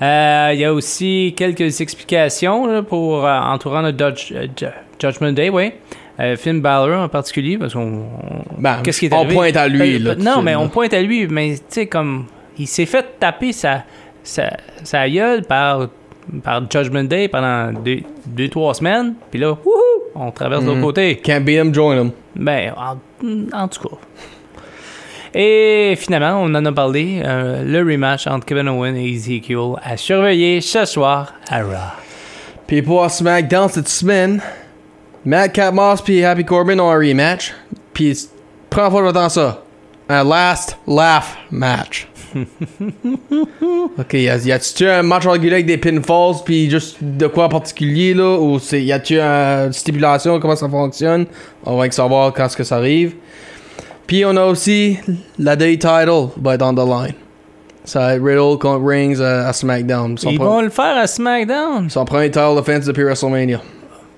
Euh, 0.00 0.50
Il 0.54 0.60
y 0.60 0.64
a 0.64 0.72
aussi 0.72 1.34
quelques 1.36 1.80
explications 1.80 2.66
là, 2.66 2.82
pour 2.82 3.26
euh, 3.26 3.38
entourant 3.40 3.82
le 3.82 3.92
Dodge- 3.92 4.32
euh, 4.34 4.46
Ju- 4.56 4.66
Judgment 5.00 5.32
Day, 5.32 5.48
oui. 5.50 5.72
Euh, 6.20 6.36
Finn 6.36 6.60
Balor 6.60 7.00
en 7.04 7.08
particulier, 7.08 7.58
parce 7.58 7.74
qu'on. 7.74 7.80
on- 7.80 8.60
Ben, 8.60 8.78
Qu'est-ce 8.82 9.00
qui 9.00 9.06
est 9.06 9.12
on 9.12 9.18
arrivé? 9.20 9.34
pointe 9.34 9.56
à 9.56 9.68
lui, 9.68 9.98
là, 9.98 10.14
tout 10.14 10.20
de 10.20 10.24
non, 10.24 10.42
mais 10.42 10.52
là. 10.52 10.60
on 10.60 10.68
pointe 10.68 10.92
à 10.94 11.00
lui, 11.02 11.26
mais 11.28 11.54
tu 11.54 11.60
sais, 11.68 11.86
comme. 11.86 12.26
Il 12.58 12.66
s'est 12.66 12.86
fait 12.86 13.06
taper 13.20 13.52
sa, 13.52 13.84
sa, 14.24 14.50
sa 14.82 15.08
gueule 15.08 15.42
par, 15.44 15.86
par 16.42 16.60
Judgment 16.68 17.04
Day 17.04 17.28
pendant 17.28 17.72
deux, 17.72 18.00
deux 18.26 18.48
trois 18.48 18.74
semaines, 18.74 19.14
puis 19.30 19.38
là, 19.38 19.50
wouhou, 19.52 19.78
on 20.16 20.32
traverse 20.32 20.64
de 20.64 20.68
l'autre 20.70 20.80
côté. 20.80 21.16
Can't 21.16 21.42
beat 21.44 21.56
him, 21.60 21.72
join 21.72 21.96
him. 21.96 22.10
Ben, 22.34 22.72
en, 22.76 22.96
en 23.56 23.68
tout 23.68 23.88
cas. 23.88 23.94
Et 25.34 25.94
finalement, 25.98 26.40
on 26.42 26.54
en 26.54 26.64
a 26.64 26.72
parlé, 26.72 27.22
euh, 27.24 27.62
le 27.64 27.78
rematch 27.80 28.26
entre 28.26 28.46
Kevin 28.46 28.68
Owens 28.68 28.94
et 28.94 29.12
Ezekiel 29.12 29.74
à 29.82 29.96
surveiller 29.96 30.60
ce 30.60 30.84
soir 30.84 31.34
à 31.50 31.62
Raw. 31.62 31.92
Puis 32.66 32.82
pour 32.82 33.10
SmackDown 33.10 33.68
cette 33.68 33.88
semaine, 33.88 34.40
Matt 35.24 35.52
Cat 35.52 35.72
Moss 35.72 36.02
puis 36.02 36.24
Happy 36.24 36.44
Corbin 36.44 36.78
ont 36.78 36.90
un 36.90 36.98
rematch. 36.98 37.54
Puis 37.92 38.28
première 38.70 38.90
fois 38.90 39.00
que 39.00 39.06
j'entends 39.06 39.28
ça. 39.28 39.62
Un 40.08 40.24
last 40.24 40.78
laugh 40.86 41.36
match. 41.50 42.08
ok, 43.98 44.12
y 44.12 44.28
a-tu 44.28 44.88
un 44.88 45.02
match 45.02 45.26
régulier 45.26 45.54
avec 45.54 45.66
des 45.66 45.78
pinfalls 45.78 46.42
puis 46.44 46.70
juste 46.70 46.98
de 47.00 47.26
quoi 47.26 47.46
en 47.46 47.48
particulier 47.48 48.14
là? 48.14 48.38
Ou 48.38 48.58
c'est 48.58 48.82
y 48.82 48.92
a-tu 48.92 49.18
une 49.18 49.72
stipulation 49.72 50.38
comment 50.38 50.56
ça 50.56 50.68
fonctionne? 50.68 51.26
On 51.64 51.76
va 51.76 51.90
savoir 51.90 52.32
quand 52.32 52.46
est-ce 52.46 52.56
que 52.56 52.64
ça 52.64 52.76
arrive. 52.76 53.14
Puis 54.08 54.24
on 54.24 54.36
a 54.36 54.44
aussi 54.46 54.98
la 55.38 55.54
Day 55.54 55.76
Title 55.78 56.30
va 56.42 56.54
être 56.54 56.62
on 56.62 56.74
the 56.74 56.78
line. 56.78 57.14
Ça 57.84 58.00
va 58.00 58.14
être 58.16 58.22
Riddle 58.24 58.58
contre 58.58 58.84
Rings 58.84 59.20
à, 59.22 59.46
à 59.48 59.52
SmackDown. 59.52 60.18
Son, 60.18 60.30
Ils 60.30 60.38
vont 60.38 60.60
le 60.60 60.68
faire 60.70 60.96
à 60.96 61.06
SmackDown? 61.06 61.88
son 61.88 62.04
premier 62.04 62.30
title 62.30 62.56
defense 62.56 62.84
depuis 62.86 63.04
WrestleMania. 63.04 63.60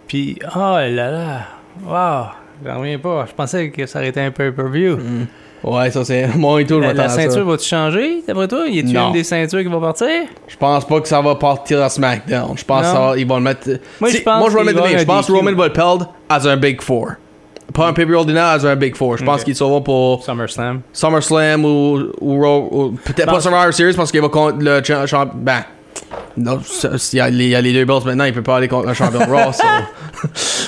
Puis, 0.09 0.39
oh 0.57 0.59
là 0.59 0.89
là, 0.91 1.41
wow, 1.87 2.31
j'en 2.67 2.79
reviens 2.81 2.99
pas. 2.99 3.27
Je 3.29 3.35
pensais 3.35 3.71
que 3.71 3.85
ça 3.87 3.99
aurait 4.01 4.09
été 4.09 4.21
un 4.21 4.31
pay-per-view. 4.33 4.99
Ouais, 5.63 5.91
ça 5.91 6.05
c'est 6.05 6.27
moi 6.37 6.61
et 6.63 6.65
tout, 6.67 6.81
La, 6.81 6.95
la 6.95 7.09
ceinture 7.09 7.45
va-tu 7.45 7.69
changer, 7.69 8.23
d'après 8.27 8.49
toi? 8.49 8.67
Y 8.67 8.79
a-tu 8.81 8.97
une 8.97 9.13
des 9.13 9.25
ceintures 9.25 9.61
qui 9.61 9.69
va 9.69 9.79
partir? 9.79 10.09
Je 10.49 10.57
pense 10.57 10.85
pas 10.87 11.01
que 11.01 11.07
ça 11.09 11.21
va 11.21 11.35
partir 11.35 11.83
à 11.83 11.89
SmackDown. 11.91 12.57
Je 12.57 12.65
pense 12.65 12.83
Non. 12.85 12.91
que 12.93 12.97
ça 12.97 13.01
va- 13.11 13.19
ils 13.19 13.27
vont 13.27 13.37
le 13.37 13.43
mettre. 13.43 13.69
Moi, 14.01 14.11
je 14.11 14.19
pense 14.21 14.41
moi, 14.41 14.49
je 14.51 14.55
vais 14.57 14.73
le 14.73 14.81
mettre 14.81 14.99
Je 14.99 15.05
pense 15.05 15.31
Roman 15.31 15.53
va 15.53 15.67
le 15.67 15.73
perdre 15.73 16.13
as 16.29 16.47
un 16.49 16.57
Big 16.57 16.81
Four. 16.81 17.11
Pas 17.73 17.87
un 17.89 17.93
pay-per-view 17.93 18.17
ordinaire, 18.19 18.45
as 18.45 18.65
un 18.65 18.77
Big 18.77 18.97
Four. 18.97 19.17
Je 19.19 19.25
pense 19.25 19.41
Ok. 19.41 19.45
qu'ils 19.45 19.57
seront 19.57 19.81
pour 19.83 20.25
SummerSlam. 20.25 20.81
SummerSlam 20.93 21.65
ou, 21.65 22.01
ou, 22.21 22.41
Raw- 22.43 22.69
ou 22.71 22.91
peut-être 23.05 23.31
pas 23.31 23.41
Survivor 23.41 23.73
Series 23.73 23.95
parce 23.95 24.11
qu'il 24.11 24.21
va 24.21 24.29
contre 24.29 24.59
le 24.61 24.83
cha- 24.83 25.07
champ. 25.07 25.27
Ben. 25.35 25.63
Non, 26.37 26.61
ça- 26.65 26.97
s'il 26.99 27.19
y, 27.19 27.21
a 27.21 27.29
les- 27.31 27.45
il 27.45 27.51
y 27.51 27.55
a 27.55 27.61
les 27.61 27.73
deux 27.73 27.85
belts 27.85 28.05
maintenant, 28.05 28.25
il 28.25 28.33
peut 28.33 28.43
pas 28.43 28.57
aller 28.57 28.69
contre 28.69 28.89
le 28.89 28.95
champion 28.95 29.21
Raw. 29.21 29.53
ça. 29.53 29.65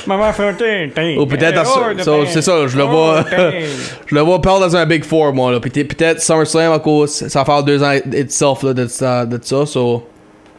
Maman 0.07 0.33
fait 0.33 0.91
un. 0.97 1.17
Ou 1.19 1.27
peut-être 1.27 1.59
à- 1.59 1.65
so- 1.65 2.27
c'est 2.27 2.43
ça, 2.43 2.67
je 2.67 2.77
le 2.77 2.85
vois. 2.85 3.25
Je 4.07 4.15
le 4.15 4.21
vois 4.21 4.41
perdre 4.43 4.61
dans 4.61 4.77
un 4.77 4.85
Big 4.87 5.05
Four, 5.05 5.33
moi. 5.33 5.53
Là. 5.53 5.61
Puis 5.61 5.71
t'es- 5.71 5.85
peut-être 5.85 6.21
SummerSlam 6.21 6.73
à 6.73 6.79
cause. 6.79 7.11
Ça 7.11 7.41
va 7.41 7.45
faire 7.45 7.63
deux 7.63 7.83
ans 7.83 7.93
itself 8.13 8.63
là, 8.63 8.75
de, 8.75 8.87
ça- 8.87 9.25
de 9.27 9.39
ça. 9.43 9.65
So. 9.67 10.07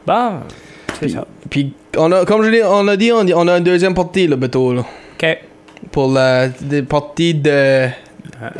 Bon, 0.07 0.31
c'est 0.99 1.09
ça. 1.09 1.25
Puis, 1.49 1.73
on 1.97 2.11
a, 2.11 2.25
comme 2.25 2.43
je 2.43 2.49
l'ai 2.49 2.63
on 2.63 2.87
a 2.87 2.95
dit, 2.97 3.11
on, 3.11 3.25
on 3.35 3.47
a 3.47 3.57
une 3.57 3.63
deuxième 3.63 3.93
partie, 3.93 4.27
là, 4.27 4.35
bientôt, 4.35 4.73
là. 4.73 4.81
OK. 4.81 5.37
Pour 5.91 6.11
la 6.11 6.47
des 6.49 6.81
parties 6.81 7.33
de 7.35 7.87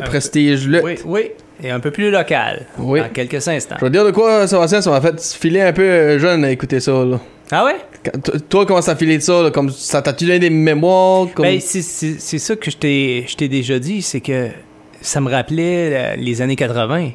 prestige 0.04 0.66
lutte. 0.66 0.82
Oui, 0.84 0.94
oui. 1.04 1.30
Et 1.62 1.70
un 1.70 1.80
peu 1.80 1.90
plus 1.90 2.10
local. 2.10 2.66
Oui. 2.78 3.00
Dans 3.00 3.08
quelques 3.08 3.46
instants. 3.46 3.76
Je 3.80 3.86
te 3.86 3.90
dire 3.90 4.04
de 4.04 4.10
quoi 4.10 4.46
ça 4.46 4.58
va 4.58 4.66
ça 4.68 4.90
m'a 4.90 5.00
fait 5.00 5.20
filer 5.38 5.60
un 5.60 5.72
peu 5.72 5.82
euh, 5.82 6.18
jeune 6.18 6.44
à 6.44 6.50
écouter 6.50 6.80
ça, 6.80 6.92
là. 7.04 7.20
Ah 7.50 7.64
ouais? 7.64 7.76
Quand- 8.04 8.48
Toi, 8.48 8.66
comment 8.66 8.82
ça 8.82 8.96
filé 8.96 9.18
de 9.18 9.22
ça, 9.22 9.42
là? 9.42 9.50
Comme 9.50 9.70
ça 9.70 10.02
t'a-tu 10.02 10.24
donné 10.26 10.40
des 10.40 10.50
mémoires? 10.50 11.28
Comme... 11.34 11.44
Ben, 11.46 11.60
c'est- 11.60 12.38
ça 12.38 12.56
que 12.56 12.70
je 12.70 12.76
t'ai 12.76 13.24
je 13.28 13.36
t'ai 13.36 13.48
déjà 13.48 13.78
dit, 13.78 14.02
c'est 14.02 14.20
que 14.20 14.48
ça 15.00 15.20
me 15.20 15.30
rappelait 15.30 15.90
euh, 15.92 16.16
les 16.16 16.42
années 16.42 16.56
80. 16.56 17.10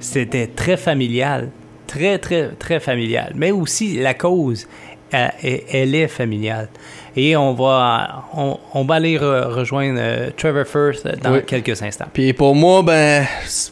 C'était 0.00 0.48
très 0.48 0.76
familial. 0.76 1.50
Très, 1.86 2.18
très, 2.18 2.48
très 2.58 2.80
familial. 2.80 3.32
Mais 3.36 3.52
aussi, 3.52 3.96
la 3.98 4.14
cause, 4.14 4.66
euh, 5.14 5.28
elle, 5.42 5.60
elle 5.70 5.94
est 5.94 6.08
familiale. 6.08 6.68
Et 7.16 7.36
on 7.36 7.52
va, 7.54 8.24
on, 8.36 8.58
on 8.74 8.84
va 8.84 8.96
aller 8.96 9.16
re- 9.18 9.44
rejoindre 9.52 9.98
euh, 10.02 10.30
Trevor 10.36 10.64
Firth 10.66 11.06
dans 11.22 11.32
Oui. 11.34 11.42
quelques 11.46 11.80
instants. 11.82 12.06
Puis 12.12 12.32
pour 12.32 12.54
moi, 12.54 12.82
ben, 12.82 13.24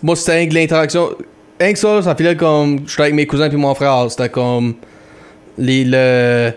moi, 0.02 0.14
c'était 0.14 0.32
rien 0.38 0.48
que 0.48 0.54
l'interaction. 0.54 1.10
Rien 1.58 1.72
que 1.72 1.78
ça, 1.78 2.02
ça 2.02 2.14
filait 2.14 2.36
comme. 2.36 2.80
Je 2.86 2.92
suis 2.92 3.02
avec 3.02 3.14
mes 3.14 3.26
cousins 3.26 3.48
puis 3.48 3.58
mon 3.58 3.74
frère. 3.74 4.06
C'était 4.10 4.28
comme. 4.28 4.74
Les, 5.58 5.84
le. 5.84 6.52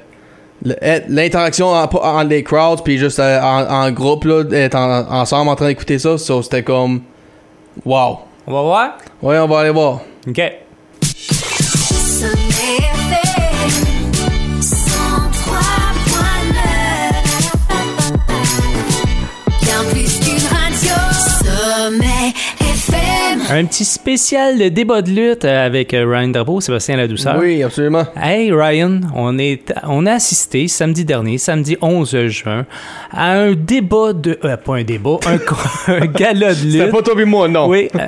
L'interaction 1.09 1.67
en- 1.67 1.83
entre 1.83 2.23
les 2.29 2.41
crowds, 2.43 2.81
puis 2.83 2.97
juste 2.97 3.19
euh, 3.19 3.39
en, 3.41 3.65
en 3.87 3.91
groupe, 3.91 4.23
là, 4.23 4.43
être 4.51 4.75
en- 4.75 5.11
ensemble 5.11 5.49
en 5.49 5.55
train 5.55 5.67
d'écouter 5.67 5.99
ça, 5.99 6.17
ça 6.17 6.33
c'était 6.41 6.63
comme. 6.63 7.01
Wow. 7.83 8.19
On 8.47 8.53
va 8.53 8.61
voir? 8.61 8.97
Ouais, 9.21 9.37
on 9.39 9.47
va 9.47 9.59
aller 9.59 9.69
voir. 9.71 9.99
OK. 10.27 10.41
Un 23.51 23.65
petit 23.65 23.85
spécial 23.85 24.57
de 24.57 24.69
débat 24.69 25.01
de 25.03 25.11
lutte 25.11 25.45
avec 25.45 25.93
euh, 25.93 26.05
Ryan 26.09 26.29
Drapeau, 26.29 26.61
Sébastien 26.61 26.97
Ladouceur. 26.97 27.37
Oui, 27.39 27.61
absolument. 27.61 28.03
Hey 28.19 28.51
Ryan, 28.51 29.01
on, 29.15 29.37
est, 29.37 29.71
on 29.87 30.05
a 30.07 30.13
assisté 30.13 30.67
samedi 30.67 31.05
dernier, 31.05 31.37
samedi 31.37 31.77
11 31.79 32.27
juin, 32.27 32.65
à 33.11 33.33
un 33.33 33.53
débat 33.53 34.13
de... 34.13 34.39
euh, 34.43 34.57
pas 34.57 34.77
un 34.77 34.83
débat, 34.83 35.17
un, 35.27 35.93
un 35.93 36.05
gala 36.07 36.49
de 36.49 36.53
C'était 36.55 36.85
lutte. 36.85 36.91
pas 36.91 37.01
toi 37.03 37.21
et 37.21 37.25
moi, 37.25 37.47
non. 37.47 37.67
Oui, 37.67 37.87
euh, 37.95 37.99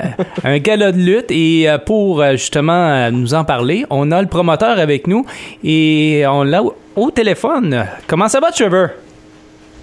un 0.43 0.58
gala 0.58 0.91
de 0.91 0.97
lutte. 0.97 1.30
Et 1.30 1.69
euh, 1.69 1.78
pour 1.78 2.21
euh, 2.21 2.32
justement 2.32 2.73
euh, 2.89 3.12
nous 3.12 3.34
en 3.36 3.43
parler, 3.43 3.86
on 3.91 4.12
a 4.12 4.21
le 4.21 4.28
promoteur 4.28 4.80
avec 4.80 5.06
nous 5.08 5.23
et 5.63 6.23
on 6.28 6.43
l'a 6.43 6.62
au, 6.95 7.12
téléphone. 7.12 7.86
Comment 8.08 8.28
ça 8.28 8.39
va, 8.39 8.52
Trevor? 8.52 8.88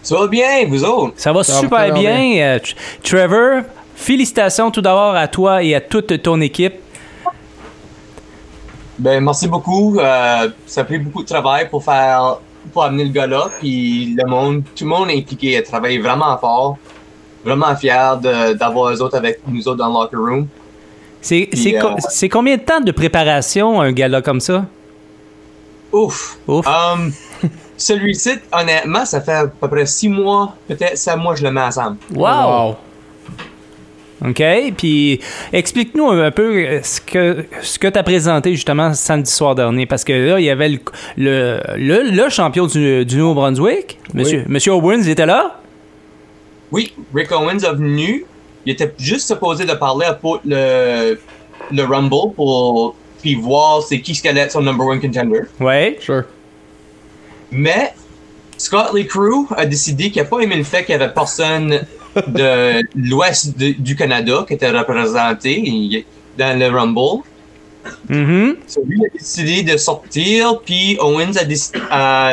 Ça 0.02 0.18
va 0.18 0.26
bien, 0.26 0.66
vous 0.68 0.82
autres? 0.84 1.14
Ça 1.16 1.32
va 1.32 1.44
Ça 1.44 1.60
super 1.60 1.94
bien. 1.94 2.18
bien. 2.18 2.42
Euh, 2.42 2.58
Tr- 2.58 2.74
Trevor, 3.04 3.62
félicitations 3.94 4.70
tout 4.70 4.80
d'abord 4.83 5.14
à 5.16 5.28
toi 5.28 5.62
et 5.62 5.74
à 5.74 5.80
toute 5.80 6.22
ton 6.22 6.40
équipe. 6.40 6.74
Ben, 8.98 9.22
merci 9.22 9.48
beaucoup. 9.48 9.98
Euh, 9.98 10.48
ça 10.66 10.83
a 10.83 10.85
pris 10.85 10.98
beaucoup 10.98 11.22
de 11.22 11.28
travail 11.28 11.68
pour 11.68 11.83
faire, 11.83 12.37
pour 12.72 12.85
amener 12.85 13.04
le 13.04 13.11
gars 13.11 13.26
là. 13.26 13.48
Puis 13.61 14.14
le 14.16 14.26
monde, 14.28 14.62
tout 14.76 14.85
le 14.85 14.90
monde 14.90 15.11
est 15.11 15.18
impliqué, 15.18 15.57
a 15.59 15.62
travaillé 15.62 15.98
vraiment 15.98 16.37
fort. 16.38 16.78
Vraiment 17.44 17.76
fier 17.76 18.16
de- 18.18 18.54
d'avoir 18.54 18.90
eux 18.92 19.02
autres 19.02 19.16
avec 19.18 19.40
nous 19.46 19.66
autres 19.68 19.76
dans 19.78 19.88
le 19.88 19.92
locker 19.94 20.16
room. 20.16 20.46
C'est 21.20 21.48
euh, 21.52 21.94
c'est 22.09 22.28
combien 22.28 22.57
de 22.57 22.62
temps 22.62 22.80
de 22.80 22.90
préparation 22.92 23.80
un 23.80 23.92
gala 23.92 24.22
comme 24.22 24.40
ça? 24.40 24.64
Ouf! 25.92 26.38
Ouf. 26.48 26.66
Um, 26.66 27.12
Celui-ci, 27.76 28.30
honnêtement, 28.52 29.04
ça 29.04 29.20
fait 29.20 29.33
à 29.33 29.46
peu 29.48 29.68
près 29.68 29.85
six 29.85 30.09
mois, 30.09 30.54
peut-être 30.68 30.96
sept 30.96 31.16
mois, 31.16 31.35
je 31.35 31.42
le 31.42 31.50
mets 31.50 31.61
ensemble. 31.61 31.96
Wow! 32.14 32.76
OK? 34.26 34.42
Puis 34.76 35.20
explique-nous 35.52 36.08
un 36.10 36.30
peu 36.30 36.56
euh, 36.56 36.80
ce 36.82 37.00
que, 37.00 37.44
ce 37.62 37.78
que 37.78 37.88
tu 37.88 37.98
as 37.98 38.02
présenté 38.02 38.52
justement 38.52 38.94
samedi 38.94 39.30
soir 39.30 39.54
dernier. 39.54 39.87
Parce 39.87 40.04
que 40.04 40.12
là, 40.12 40.40
il 40.40 40.44
y 40.44 40.50
avait 40.50 40.68
le, 40.70 40.78
le, 41.16 41.60
le, 41.76 42.10
le 42.10 42.28
champion 42.30 42.66
du, 42.66 43.04
du 43.04 43.16
Nouveau-Brunswick, 43.18 43.98
Monsieur, 44.14 44.44
Monsieur 44.48 44.72
Owens, 44.72 45.02
il 45.02 45.10
était 45.10 45.26
là? 45.26 45.60
Oui, 46.72 46.92
Rick 47.14 47.30
Owens 47.32 47.58
est 47.58 47.74
venu. 47.74 48.24
Il 48.66 48.72
était 48.72 48.92
juste 48.98 49.26
supposé 49.28 49.64
de 49.66 49.74
parler 49.74 50.06
pour 50.20 50.40
le, 50.44 51.18
le 51.70 51.82
Rumble 51.82 52.34
pour 52.34 52.96
puis 53.20 53.34
voir 53.34 53.82
c'est 53.82 54.00
qui 54.00 54.12
qui 54.12 54.28
allait 54.28 54.40
être 54.40 54.52
son 54.52 54.62
number 54.62 54.87
one 54.87 55.00
contender. 55.00 55.40
Ouais. 55.60 55.96
Sure. 56.00 56.24
Mais 57.50 57.92
Scott 58.56 58.92
Lee 58.94 59.06
Crew 59.06 59.46
a 59.56 59.66
décidé 59.66 60.10
qu'il 60.10 60.22
n'a 60.22 60.28
pas 60.28 60.40
aimé 60.40 60.56
le 60.56 60.64
fait 60.64 60.84
qu'il 60.84 60.96
n'y 60.96 61.02
avait 61.02 61.12
personne 61.12 61.80
de 62.29 62.83
l'ouest 62.96 63.57
du 63.57 63.96
Canada 63.96 64.44
qui 64.46 64.55
était 64.55 64.70
représenté 64.70 66.05
dans 66.38 66.59
le 66.59 66.68
Rumble. 66.68 67.22
Mhm. 68.09 68.57
So, 68.66 68.83
lui 68.87 69.00
a 69.05 69.09
décidé 69.18 69.62
de 69.62 69.77
sortir, 69.77 70.61
puis 70.64 70.96
Owens 71.00 71.37
a, 71.90 72.33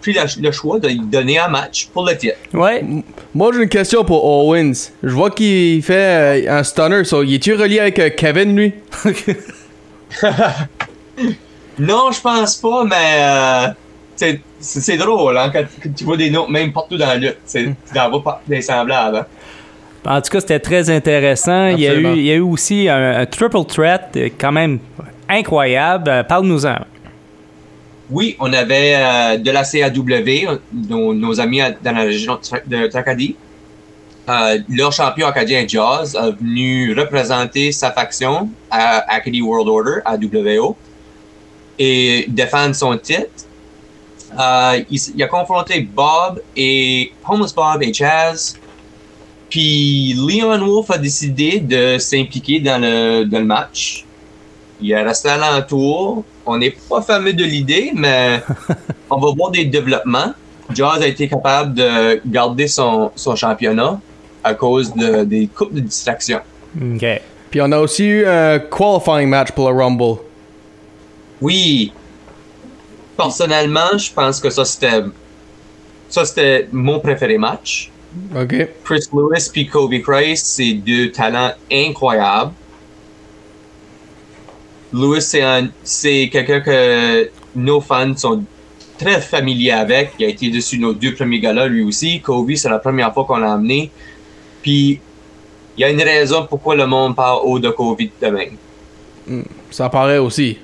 pris 0.00 0.12
la- 0.12 0.26
le 0.40 0.50
choix 0.52 0.78
de 0.80 0.88
lui 0.88 1.00
donner 1.00 1.38
un 1.38 1.48
match 1.48 1.88
pour 1.92 2.04
le 2.04 2.16
titre. 2.16 2.36
Ouais. 2.52 2.84
Moi, 3.34 3.50
j'ai 3.54 3.62
une 3.62 3.68
question 3.68 4.04
pour 4.04 4.24
Owens. 4.24 4.90
Je 5.02 5.10
vois 5.10 5.30
qu'il 5.30 5.82
fait 5.82 6.46
euh, 6.46 6.58
un 6.58 6.64
stunner. 6.64 7.04
So, 7.04 7.22
il 7.22 7.34
est-tu 7.34 7.54
relié 7.54 7.78
avec 7.80 7.98
euh, 7.98 8.10
Kevin, 8.10 8.56
lui? 8.56 8.72
Non, 11.78 12.10
je 12.10 12.20
pense 12.20 12.56
pas, 12.56 12.84
mais 12.84 13.18
euh, 13.20 13.68
c'est- 14.60 14.96
drôle 14.96 15.36
hein, 15.38 15.50
quand, 15.52 15.64
quand 15.82 15.94
tu 15.94 16.04
vois 16.04 16.16
des 16.16 16.30
noms 16.30 16.48
même 16.48 16.72
partout 16.72 16.96
dans 16.96 17.06
la 17.06 17.16
lutte. 17.16 17.38
C'est- 17.44 17.64
Tu 17.92 17.98
en 17.98 18.10
vois 18.10 18.22
pas 18.22 18.42
des 18.46 18.60
semblables. 18.62 19.16
hein. 19.16 19.26
En 20.06 20.20
tout 20.22 20.30
cas, 20.30 20.40
c'était 20.40 20.60
très 20.60 20.88
intéressant. 20.90 21.66
Il 21.68 21.80
y, 21.80 21.88
a 21.88 21.94
eu, 21.94 22.06
il 22.16 22.22
y 22.24 22.30
a 22.30 22.34
eu 22.36 22.40
aussi 22.40 22.88
un, 22.88 23.18
un 23.20 23.26
triple 23.26 23.64
threat 23.66 24.08
euh, 24.16 24.28
quand 24.38 24.52
même 24.52 24.78
incroyable. 25.28 26.08
Euh, 26.08 26.22
Parle-nous-en. 26.22 26.76
Oui, 28.10 28.36
on 28.40 28.50
avait 28.54 28.94
euh, 28.96 29.36
de 29.36 29.50
la 29.50 29.64
CAW, 29.64 30.58
nos, 30.88 31.12
nos 31.12 31.40
amis 31.40 31.60
dans 31.84 31.92
la 31.92 32.02
région 32.02 32.36
de 32.36 32.40
Tra- 32.40 32.62
de 32.66 32.86
Tracadie. 32.86 33.36
Euh, 34.30 34.58
leur 34.70 34.92
champion 34.92 35.26
acadien 35.26 35.66
Jaws 35.66 36.16
a 36.16 36.30
venu 36.30 36.94
représenter 36.94 37.72
sa 37.72 37.90
faction 37.92 38.48
à 38.70 39.12
Acadie 39.14 39.42
World 39.42 39.68
Order, 39.68 40.00
à 40.06 40.16
WO, 40.16 40.76
et 41.78 42.24
défendre 42.28 42.74
son 42.74 42.96
titre. 42.96 43.26
Euh, 44.38 44.82
il, 44.90 45.22
a 45.22 45.26
confronté 45.26 45.80
Bob 45.80 46.40
et 46.56 47.12
Homeless 47.26 47.54
Bob 47.54 47.82
et 47.82 47.92
Chaz. 47.92 48.56
Puis 49.48 50.14
Leon 50.14 50.58
Wolf 50.58 50.90
a 50.90 50.98
décidé 50.98 51.60
de 51.60 51.96
s'impliquer 51.98 52.60
dans 52.60 52.80
le, 52.80 53.24
dans 53.24 53.38
le 53.38 53.44
match. 53.44 54.04
Il 54.80 54.90
est 54.90 55.02
resté 55.02 55.28
alentour. 55.28 56.24
On 56.44 56.58
n'est 56.58 56.76
pas 56.88 57.00
fameux 57.02 57.32
de 57.32 57.44
l'idée, 57.44 57.92
mais 57.94 58.42
on 59.10 59.18
va 59.18 59.32
voir 59.32 59.50
des 59.50 59.64
développements. 59.64 60.34
Jaws 60.74 61.00
a 61.00 61.06
été 61.06 61.28
capable 61.28 61.74
de 61.74 62.20
garder 62.26 62.68
son, 62.68 63.10
son 63.16 63.34
championnat 63.34 63.98
à 64.44 64.54
cause 64.54 64.94
de, 64.94 65.24
des 65.24 65.46
coupes 65.46 65.72
de 65.72 65.80
distraction. 65.80 66.40
OK. 66.80 67.04
Puis 67.50 67.60
on 67.62 67.72
a 67.72 67.78
aussi 67.78 68.04
eu 68.04 68.26
un 68.26 68.58
qualifying 68.58 69.28
match 69.28 69.52
pour 69.52 69.70
le 69.70 69.76
Rumble. 69.76 70.18
Oui. 71.40 71.92
Personnellement, 73.18 73.98
je 73.98 74.10
pense 74.12 74.40
que 74.40 74.48
ça 74.48 74.64
c'était 74.64 75.02
ça 76.08 76.24
c'était 76.24 76.68
mon 76.72 77.00
préféré 77.00 77.36
match. 77.36 77.90
OK. 78.34 78.54
Chris 78.84 79.04
Lewis 79.12 79.50
puis 79.52 79.66
Kobe 79.66 80.00
Christ, 80.00 80.46
c'est 80.46 80.72
deux 80.72 81.10
talents 81.10 81.52
incroyables. 81.70 82.52
Lewis, 84.92 85.22
c'est 85.22 85.42
un- 85.42 85.68
c'est 85.84 86.30
quelqu'un 86.32 86.60
que 86.60 87.30
nos 87.54 87.80
fans 87.80 88.16
sont 88.16 88.42
très 88.98 89.20
familiers 89.20 89.72
avec. 89.72 90.12
Il 90.18 90.24
a 90.24 90.28
été 90.28 90.48
dessus 90.50 90.78
nos 90.78 90.94
deux 90.94 91.14
premiers 91.14 91.40
galas, 91.40 91.66
lui 91.66 91.82
aussi. 91.82 92.20
Kobe, 92.20 92.54
c'est 92.54 92.70
la 92.70 92.78
première 92.78 93.12
fois 93.12 93.24
qu'on 93.24 93.36
l'a 93.36 93.52
amené. 93.52 93.90
Puis, 94.62 94.98
il 95.76 95.80
y 95.80 95.84
a 95.84 95.90
une 95.90 96.00
raison 96.02 96.46
pourquoi 96.48 96.74
le 96.74 96.86
monde 96.86 97.14
parle 97.14 97.40
haut 97.44 97.58
de 97.58 97.68
Kobe 97.70 98.00
de 98.22 98.26
même. 98.28 99.44
Ça 99.70 99.88
paraît 99.90 100.18
aussi. 100.18 100.56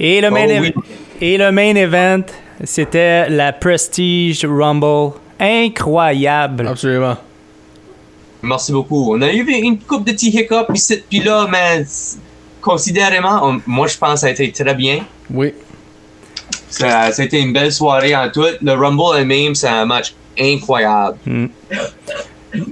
Et 0.00 0.20
le 0.20 0.30
main, 0.30 0.46
Oh, 0.46 0.50
ev- 0.50 0.60
oui. 0.62 0.72
Et 1.20 1.36
le 1.38 1.50
main 1.52 1.74
event, 1.76 2.22
c'était 2.64 3.28
la 3.28 3.52
Prestige 3.52 4.44
Rumble. 4.44 5.12
Incroyable. 5.40 6.66
Absolument. 6.66 7.16
Merci 8.42 8.72
beaucoup. 8.72 9.14
On 9.14 9.22
a 9.22 9.32
eu 9.32 9.44
une 9.48 9.78
coupe 9.78 10.04
de 10.06 10.12
petits 10.12 10.28
hiccups 10.30 10.70
ici 10.74 11.02
puis 11.08 11.20
là, 11.20 11.46
mais 11.50 11.84
considérément, 12.60 13.40
on- 13.42 13.60
moi 13.66 13.86
je 13.86 13.96
pense 13.96 14.14
que 14.14 14.20
ça 14.20 14.26
a 14.26 14.30
été 14.30 14.50
très 14.52 14.74
bien. 14.74 15.00
Oui. 15.30 15.52
Ça, 16.68 17.10
ça 17.12 17.22
a 17.22 17.24
été 17.24 17.40
une 17.40 17.52
belle 17.52 17.72
soirée 17.72 18.14
en 18.14 18.30
tout. 18.30 18.44
Le 18.62 18.72
Rumble 18.72 19.18
elle-même, 19.18 19.54
c'est 19.54 19.68
un 19.68 19.84
match 19.86 20.14
incroyable. 20.38 21.16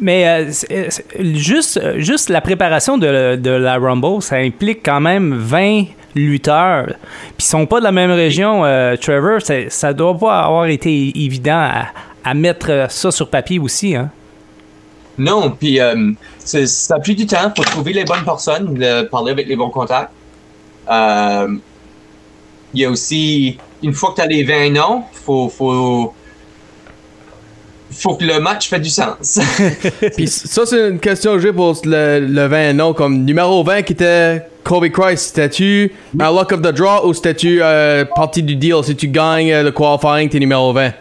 Mais 0.01 0.27
euh, 0.27 0.49
c'est- 0.53 0.91
c'est- 0.91 1.35
juste, 1.35 1.81
juste 1.99 2.29
la 2.31 2.41
préparation 2.41 2.97
de, 2.99 3.37
de 3.37 3.51
la 3.51 3.77
Rumble, 3.79 4.23
ça 4.23 4.37
implique 4.37 4.81
quand 4.85 5.01
même 5.01 5.35
20 5.35 5.85
lutteurs. 6.17 6.87
Puis 6.87 7.41
ils 7.41 7.45
sont 7.45 7.67
pas 7.67 7.79
de 7.79 7.85
la 7.85 7.93
même 7.93 8.11
région, 8.11 8.65
euh, 8.65 8.97
Trevor. 8.97 9.41
Ça 9.69 9.93
doit 9.93 10.17
pas 10.19 10.41
avoir 10.41 10.67
été 10.67 11.13
évident 11.15 11.71
à, 12.25 12.35
mettre 12.35 12.87
ça 12.91 13.13
sur 13.13 13.31
papier 13.31 13.59
aussi. 13.61 13.95
Hein? 13.95 14.11
Non, 15.19 15.51
puis 15.51 15.81
euh, 15.81 16.13
ça 16.39 16.95
a 16.97 16.99
pris 16.99 17.15
du 17.15 17.27
temps. 17.27 17.53
faut 17.57 17.63
trouver 17.63 17.93
les 17.93 18.05
bonnes 18.05 18.25
personnes, 18.25 18.85
parler 19.11 19.33
avec 19.33 19.47
les 19.47 19.57
bons 19.57 19.71
contacts. 19.71 20.11
Euh, 20.91 21.57
Il 22.75 22.81
y 22.81 22.85
a 22.85 22.91
aussi, 22.91 23.59
une 23.83 23.93
fois 23.93 24.11
que 24.11 24.17
tu 24.17 24.23
as 24.23 24.27
les 24.27 24.43
20 24.43 24.71
noms, 24.71 25.05
faut, 25.13 25.49
faut, 25.49 26.15
faut 27.91 28.15
que 28.17 28.25
le 28.25 28.41
match 28.41 28.69
fait 28.69 28.81
du 28.81 28.91
sens. 28.91 29.39
Puis 30.17 30.29
ça, 30.29 30.67
c'est 30.67 30.89
une 30.89 30.99
question 30.99 31.35
que 31.35 31.41
j'ai 31.41 31.53
pour 31.53 31.77
le, 31.85 32.21
le 32.21 32.47
20 32.47 32.73
non? 32.75 32.93
Comme 32.93 33.25
numéro 33.25 33.63
20 33.63 33.83
qui 33.83 33.93
était 33.93 34.43
Kobe 34.65 34.89
Christ, 34.89 35.35
c'était-tu 35.35 35.93
un 36.19 36.33
luck 36.33 36.53
of 36.53 36.63
the 36.63 36.73
draw 36.73 37.07
ou 37.07 37.15
c'était-tu 37.15 37.61
euh, 37.63 38.05
partie 38.05 38.43
du 38.43 38.57
deal? 38.57 38.83
Si 38.83 38.97
tu 38.97 39.09
gagnes 39.09 39.53
euh, 39.53 39.63
le 39.63 39.71
qualifying, 39.71 40.29
t'es 40.29 40.39
numéro 40.39 40.73
20. 40.73 40.93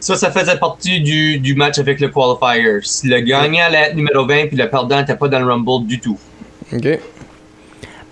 Ça, 0.00 0.16
ça 0.16 0.30
faisait 0.30 0.58
partie 0.58 1.00
du, 1.00 1.38
du 1.38 1.54
match 1.54 1.78
avec 1.78 2.00
le 2.00 2.08
qualifier. 2.08 2.80
Si 2.82 3.06
Le 3.06 3.20
gagnant 3.20 3.64
allait 3.66 3.88
être 3.88 3.94
numéro 3.94 4.26
20, 4.26 4.48
puis 4.48 4.56
le 4.56 4.68
perdant 4.68 4.98
n'était 4.98 5.16
pas 5.16 5.28
dans 5.28 5.38
le 5.38 5.46
Rumble 5.46 5.86
du 5.86 6.00
tout. 6.00 6.18
OK. 6.72 6.98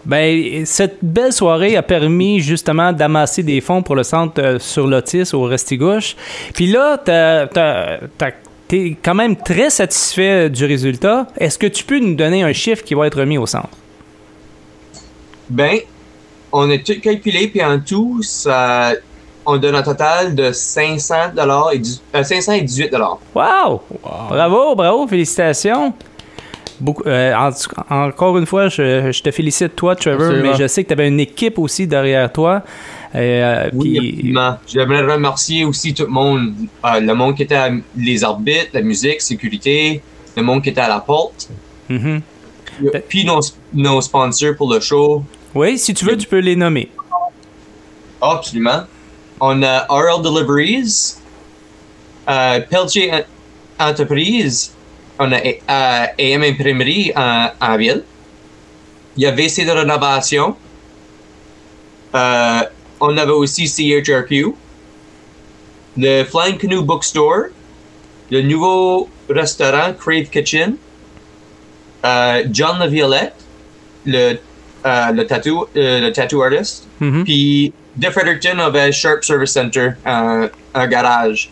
Ben, 0.05 0.65
cette 0.65 0.99
belle 1.03 1.33
soirée 1.33 1.77
a 1.77 1.83
permis 1.83 2.41
justement 2.41 2.93
d'amasser 2.93 3.43
des 3.43 3.61
fonds 3.61 3.83
pour 3.83 3.95
le 3.97 4.03
centre 4.03 4.41
euh, 4.43 4.59
sur 4.59 4.87
l'autisme 4.87 5.37
au 5.37 5.43
Restigouche. 5.45 6.17
Puis 6.55 6.67
là, 6.69 6.97
t'as- 6.97 7.47
t'es 8.67 8.97
quand 9.03 9.15
même 9.15 9.37
très 9.37 9.69
satisfait 9.69 10.49
du 10.49 10.65
résultat. 10.65 11.27
Est-ce 11.37 11.59
que 11.59 11.67
tu 11.67 11.85
peux 11.85 11.99
nous 11.99 12.15
donner 12.15 12.43
un 12.43 12.53
chiffre 12.53 12.83
qui 12.83 12.95
va 12.95 13.07
être 13.09 13.19
remis 13.21 13.37
au 13.37 13.47
centre? 13.47 13.69
Ben, 15.51 15.79
on 16.53 16.71
a 16.71 16.79
tout 16.79 16.99
calculé, 17.03 17.49
puis 17.49 17.63
en 17.63 17.79
tout, 17.81 18.23
ça, 18.23 18.93
on 19.45 19.57
donne 19.57 19.75
un 19.75 19.83
total 19.83 20.35
de 20.35 20.53
500 20.53 21.15
et, 21.73 21.79
dix- 21.79 22.01
euh, 22.15 22.23
518 22.23 22.95
Wow! 23.35 23.81
Bravo, 24.29 24.75
bravo, 24.75 25.07
félicitations. 25.09 25.93
Beaucoup, 26.81 27.03
euh, 27.07 27.35
en 27.35 27.51
encore 28.07 28.37
une 28.39 28.47
fois, 28.47 28.69
je, 28.69 29.11
je 29.13 29.23
te 29.23 29.31
félicite, 29.31 29.77
toi, 29.77 29.95
Trevor, 29.97 30.23
Absolument. 30.27 30.51
mais 30.53 30.57
je 30.59 30.67
sais 30.67 30.83
que 30.83 30.89
tu 30.89 30.93
avais 30.95 31.09
une 31.09 31.21
équipe 31.21 31.59
aussi 31.59 31.87
derrière 31.87 32.33
toi. 32.33 32.63
Euh, 33.15 33.69
Oui. 33.73 34.33
J'aimerais 34.67 35.03
remercier 35.13 35.65
aussi 35.65 35.93
tout 35.95 36.05
le 36.05 36.11
monde, 36.11 36.53
euh, 36.85 37.01
le 37.01 37.15
monde 37.15 37.37
qui 37.37 37.43
était 37.43 37.55
à 37.57 37.71
les 37.97 38.25
arbitres, 38.25 38.71
la 38.73 38.83
musique, 38.83 39.21
sécurité, 39.21 40.01
le 40.37 40.43
monde 40.43 40.63
qui 40.63 40.69
était 40.71 40.81
à 40.81 40.89
la 40.89 41.01
porte, 41.01 41.49
Mhm. 41.89 42.21
puis 43.09 43.25
nos, 43.25 43.41
nos 43.75 44.01
sponsors 44.01 44.55
pour 44.57 44.73
le 44.73 44.81
show. 44.81 45.25
Oui, 45.55 45.77
si 45.79 45.93
tu 45.93 46.05
veux, 46.05 46.17
tu 46.17 46.27
peux 46.29 46.39
les 46.39 46.55
nommer. 46.57 46.89
Absolument. 48.23 48.85
On 49.41 49.63
a 49.63 49.87
RL 49.89 50.23
Deliveries, 50.23 51.15
Pelletier 52.27 53.13
En- 53.13 53.89
Entreprise, 53.89 54.73
on 55.21 55.31
a 55.33 55.39
AM 56.19 56.43
Imprimerie 56.43 57.13
en, 57.15 57.51
en 57.61 57.77
ville. 57.77 58.03
Il 59.17 59.23
y 59.23 59.27
a 59.27 59.31
VC 59.33 59.65
de 59.65 59.71
rénovation. 59.71 60.57
Euh, 62.15 62.61
on 63.01 63.17
avait 63.17 63.33
aussi 63.33 63.69
CHRQ. 63.69 64.55
Le 65.97 66.25
Flying 66.25 66.59
Canoe 66.59 66.83
Bookstore. 66.83 67.47
Le 68.31 68.43
nouveau 68.43 69.09
restaurant 69.29 69.93
Crave 69.99 70.25
Kitchen. 70.31 70.77
Euh, 72.05 72.45
John 72.51 72.79
La 72.79 72.87
Violette. 72.87 73.35
Le, 74.07 74.39
euh, 74.87 75.13
le, 75.13 75.27
tattoo, 75.27 75.69
euh, 75.77 76.01
le 76.01 76.13
tattoo 76.13 76.43
artist. 76.43 76.87
Mhm. 77.01 77.25
Puis 77.25 77.73
de 77.97 78.09
Fredericton 78.09 78.59
avait 78.61 78.93
Sharp 78.93 79.23
Service 79.25 79.51
Center, 79.53 79.91
un, 80.07 80.49
un 80.75 80.87
garage 80.87 81.51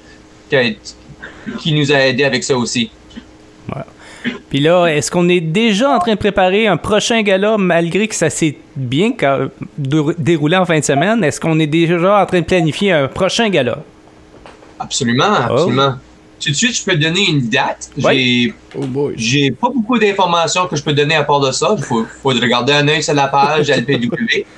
qui, 0.48 0.56
a- 0.56 0.72
qui 1.60 1.72
nous 1.74 1.92
a 1.92 1.96
aidé 2.06 2.24
avec 2.24 2.42
ça 2.44 2.56
aussi. 2.56 2.90
Puis 4.50 4.60
là, 4.60 4.86
est-ce 4.86 5.10
qu'on 5.10 5.28
est 5.28 5.40
déjà 5.40 5.90
en 5.90 5.98
train 5.98 6.12
de 6.12 6.18
préparer 6.18 6.66
un 6.66 6.76
prochain 6.76 7.22
gala, 7.22 7.56
malgré 7.58 8.08
que 8.08 8.14
ça 8.14 8.30
s'est 8.30 8.56
bien 8.76 9.12
déroulé 9.76 10.56
en 10.56 10.64
fin 10.64 10.78
de 10.78 10.84
semaine? 10.84 11.22
Est-ce 11.24 11.40
qu'on 11.40 11.58
est 11.58 11.66
déjà 11.66 12.20
en 12.20 12.26
train 12.26 12.40
de 12.40 12.46
planifier 12.46 12.92
un 12.92 13.08
prochain 13.08 13.48
gala? 13.48 13.78
Absolument, 14.78 15.34
absolument. 15.34 15.94
Tout 16.40 16.50
de 16.50 16.54
suite, 16.54 16.76
je 16.76 16.84
peux 16.84 16.92
te 16.92 17.02
donner 17.02 17.28
une 17.28 17.48
date. 17.48 17.90
Oui. 17.96 18.04
J'ai 18.04 18.54
Oh 18.76 19.10
j'ai 19.16 19.50
pas 19.50 19.68
beaucoup 19.74 19.98
d'informations 19.98 20.66
que 20.66 20.76
je 20.76 20.82
peux 20.82 20.92
donner 20.92 21.16
à 21.16 21.24
part 21.24 21.40
de 21.40 21.50
ça. 21.50 21.74
Il 21.76 21.82
faut, 21.82 22.06
faut 22.22 22.28
regarder 22.28 22.74
un 22.74 22.86
œil 22.86 23.02
sur 23.02 23.14
la 23.14 23.28
page 23.28 23.70
LPW. 23.70 24.44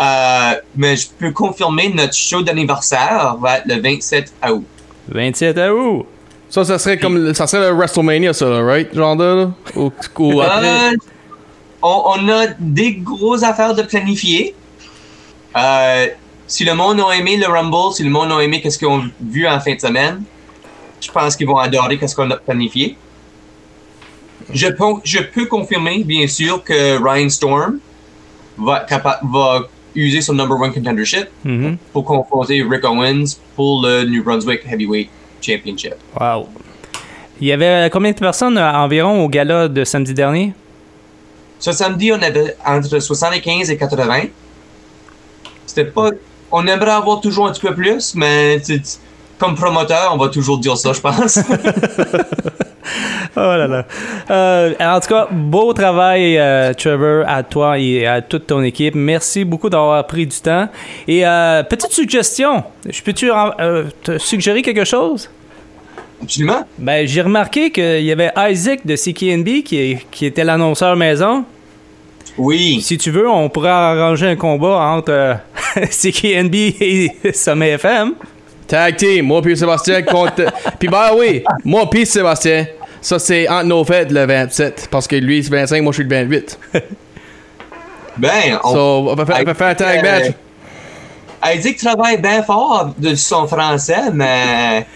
Euh, 0.00 0.54
mais 0.74 0.96
je 0.96 1.06
peux 1.18 1.32
confirmer 1.32 1.90
notre 1.90 2.14
show 2.14 2.40
d'anniversaire 2.40 3.36
va 3.38 3.58
être 3.58 3.66
le 3.66 3.78
27 3.78 4.32
août. 4.50 4.64
27 5.08 5.58
août. 5.70 6.06
Ça, 6.52 6.66
ça 6.66 6.78
serait 6.78 6.98
comme. 6.98 7.32
Ça 7.32 7.46
serait 7.46 7.70
le 7.70 7.74
WrestleMania, 7.74 8.34
ça, 8.34 8.46
là, 8.46 8.62
right? 8.62 8.94
Genre 8.94 9.16
de, 9.16 9.24
là? 9.24 9.50
Ou, 9.74 9.90
ou 10.18 10.40
après. 10.42 10.92
Euh, 10.92 10.96
on, 11.80 12.02
on 12.14 12.28
a 12.28 12.48
des 12.60 12.92
grosses 12.96 13.42
affaires 13.42 13.74
de 13.74 13.80
planifier. 13.80 14.54
Euh, 15.56 16.06
si 16.46 16.66
le 16.66 16.74
monde 16.74 17.00
a 17.00 17.16
aimé 17.16 17.38
le 17.38 17.46
Rumble, 17.46 17.94
si 17.94 18.02
le 18.02 18.10
monde 18.10 18.30
a 18.32 18.40
aimé 18.42 18.60
qu'est-ce 18.60 18.78
qu'ils 18.78 18.88
ont 18.88 19.02
vu 19.22 19.48
en 19.48 19.58
fin 19.60 19.74
de 19.74 19.80
semaine, 19.80 20.22
je 21.00 21.10
pense 21.10 21.36
qu'ils 21.36 21.46
vont 21.46 21.56
adorer 21.56 21.96
qu'est-ce 21.98 22.14
qu'on 22.14 22.30
a 22.30 22.36
planifié. 22.36 22.96
Je 24.52 24.68
peux, 24.68 25.00
je 25.04 25.20
peux 25.20 25.46
confirmer, 25.46 26.04
bien 26.04 26.26
sûr, 26.26 26.62
que 26.62 27.02
Ryan 27.02 27.30
Storm 27.30 27.78
va, 28.58 28.84
va 29.32 29.60
user 29.94 30.20
son 30.20 30.34
number 30.34 30.60
one 30.60 30.72
contendership 30.74 31.28
Mhm. 31.44 31.78
pour 31.94 32.04
confronter 32.04 32.62
Rick 32.62 32.84
Owens 32.84 33.38
pour 33.56 33.82
le 33.86 34.04
New 34.04 34.22
Brunswick 34.22 34.60
Heavyweight 34.70 35.08
Championship. 35.42 35.94
Wow. 36.18 36.48
Il 37.40 37.48
y 37.48 37.52
avait 37.52 37.90
combien 37.90 38.12
de 38.12 38.18
personnes 38.18 38.56
euh, 38.56 38.72
environ 38.72 39.24
au 39.24 39.28
gala 39.28 39.68
de 39.68 39.84
samedi 39.84 40.14
dernier? 40.14 40.54
Ce 41.58 41.72
samedi, 41.72 42.12
on 42.12 42.22
avait 42.22 42.56
entre 42.64 42.98
75 42.98 43.70
et 43.70 43.76
80. 43.76 44.22
C'était 45.66 45.84
pas. 45.84 46.10
On 46.50 46.66
aimerait 46.66 46.90
avoir 46.90 47.20
toujours 47.20 47.48
un 47.48 47.52
petit 47.52 47.60
peu 47.60 47.74
plus, 47.74 48.14
mais 48.14 48.60
comme 49.38 49.54
promoteur, 49.54 50.10
on 50.12 50.18
va 50.18 50.28
toujours 50.28 50.58
dire 50.58 50.76
ça, 50.76 50.92
je 50.92 51.00
pense. 51.00 51.38
Oh 53.36 53.40
là 53.40 53.66
là. 53.66 53.86
Euh, 54.30 54.74
en 54.80 55.00
tout 55.00 55.08
cas, 55.08 55.28
beau 55.30 55.72
travail, 55.72 56.36
euh, 56.38 56.74
Trevor, 56.74 57.24
à 57.26 57.42
toi 57.42 57.78
et 57.78 58.06
à 58.06 58.20
toute 58.20 58.46
ton 58.46 58.62
équipe. 58.62 58.94
Merci 58.94 59.44
beaucoup 59.44 59.70
d'avoir 59.70 60.06
pris 60.06 60.26
du 60.26 60.38
temps. 60.38 60.68
Et 61.08 61.26
euh, 61.26 61.62
petite 61.62 61.92
suggestion, 61.92 62.64
je 62.88 63.02
peux-tu 63.02 63.30
te 64.02 64.18
suggérer 64.18 64.62
quelque 64.62 64.84
chose? 64.84 65.30
Absolument. 66.22 66.66
Ben, 66.78 67.06
j'ai 67.06 67.22
remarqué 67.22 67.70
qu'il 67.70 68.04
y 68.04 68.12
avait 68.12 68.32
Isaac 68.36 68.86
de 68.86 68.94
CKNB 68.94 69.64
qui, 69.64 69.96
qui 70.10 70.26
était 70.26 70.44
l'annonceur 70.44 70.94
maison. 70.96 71.44
Oui. 72.38 72.80
Si 72.80 72.96
tu 72.96 73.10
veux, 73.10 73.28
on 73.28 73.48
pourrait 73.48 73.70
arranger 73.70 74.26
un 74.28 74.36
combat 74.36 74.78
entre 74.78 75.38
CKNB 75.76 76.54
et 76.54 77.10
Sommet 77.32 77.70
FM. 77.70 78.14
Tag 78.72 78.96
team, 78.96 79.26
moi 79.26 79.42
puis 79.42 79.54
Sébastien 79.54 80.00
contre. 80.00 80.46
puis 80.78 80.88
bah 80.88 81.10
oui, 81.14 81.44
moi 81.62 81.90
puis 81.90 82.06
Sébastien. 82.06 82.64
Ça, 83.02 83.18
c'est 83.18 83.46
entre 83.46 83.66
nos 83.66 83.84
fêtes 83.84 84.10
le 84.10 84.24
27. 84.24 84.88
Parce 84.90 85.06
que 85.06 85.16
lui, 85.16 85.44
c'est 85.44 85.50
25, 85.50 85.82
moi, 85.82 85.92
je 85.92 85.96
suis 85.96 86.08
le 86.08 86.16
28. 86.16 86.58
Ben, 88.16 88.58
on. 88.64 88.72
So, 88.72 88.78
on 89.10 89.14
va 89.14 89.26
faire, 89.26 89.38
on 89.40 89.44
va 89.44 89.54
faire 89.54 89.66
un 89.68 89.74
tag 89.74 90.02
match. 90.02 90.32
Elle 91.46 91.60
dit 91.60 91.74
qu'il 91.74 91.86
travaille 91.88 92.18
bien 92.20 92.42
fort 92.42 92.94
de 92.96 93.14
son 93.14 93.46
français, 93.46 94.10
mais 94.12 94.86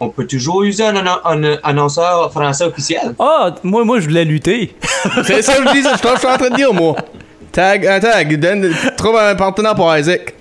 on 0.00 0.08
peut 0.08 0.26
toujours 0.26 0.62
user 0.62 0.84
un, 0.84 0.94
annon- 0.94 1.20
un 1.24 1.58
annonceur 1.64 2.32
français 2.32 2.64
officiel. 2.64 3.14
Ah, 3.18 3.52
moi, 3.62 3.84
moi, 3.84 3.98
je 4.00 4.06
voulais 4.06 4.24
lutter. 4.24 4.74
C'est 5.24 5.42
ça 5.42 5.54
que 5.56 5.64
je 5.64 5.68
suis 5.70 5.82
je 5.82 5.96
suis 5.96 6.26
en 6.28 6.38
train 6.38 6.50
de 6.50 6.56
dire, 6.56 6.72
moi. 6.72 6.96
Tag, 7.52 7.86
un 7.86 8.00
tag. 8.00 8.36
Donne- 8.36 8.72
trouve 8.96 9.16
un 9.16 9.34
partenaire 9.34 9.74
pour 9.74 9.94
Isaac. 9.96 10.35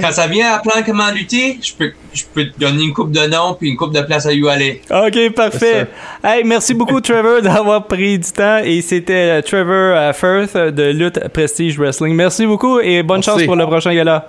Quand 0.00 0.12
ça 0.12 0.26
vient 0.26 0.52
à 0.52 0.58
plan 0.58 0.82
comment 0.84 1.10
lutter, 1.10 1.58
je 1.62 1.72
peux, 1.72 1.92
je 2.12 2.24
peux 2.32 2.46
te 2.46 2.58
donner 2.58 2.84
une 2.84 2.92
coupe 2.92 3.12
de 3.12 3.26
noms 3.26 3.54
puis 3.58 3.70
une 3.70 3.76
coupe 3.76 3.92
de 3.94 4.00
place 4.02 4.26
à 4.26 4.32
y 4.32 4.48
aller. 4.48 4.82
OK, 4.90 5.34
parfait. 5.34 5.86
Hey, 6.22 6.44
merci 6.44 6.74
beaucoup, 6.74 7.00
Trevor, 7.00 7.42
d'avoir 7.42 7.86
pris 7.86 8.18
du 8.18 8.30
temps. 8.32 8.58
Et 8.64 8.80
c'était 8.82 9.38
euh, 9.38 9.42
Trevor 9.42 9.96
euh, 9.96 10.12
Firth 10.12 10.56
euh, 10.56 10.70
de 10.70 10.84
Lutte 10.90 11.28
Prestige 11.28 11.78
Wrestling. 11.78 12.14
Merci 12.14 12.46
beaucoup 12.46 12.80
et 12.80 13.02
bonne 13.02 13.18
Merci. 13.18 13.30
chance 13.30 13.42
pour 13.44 13.56
le 13.56 13.66
prochain 13.66 13.94
gala. 13.94 14.28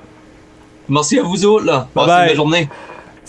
Merci 0.88 1.19
à 1.19 1.24
vous 1.24 1.45
autres, 1.45 1.65
là. 1.65 1.88
Passez 1.93 2.12
une 2.12 2.28
belle 2.28 2.36
journée. 2.36 2.69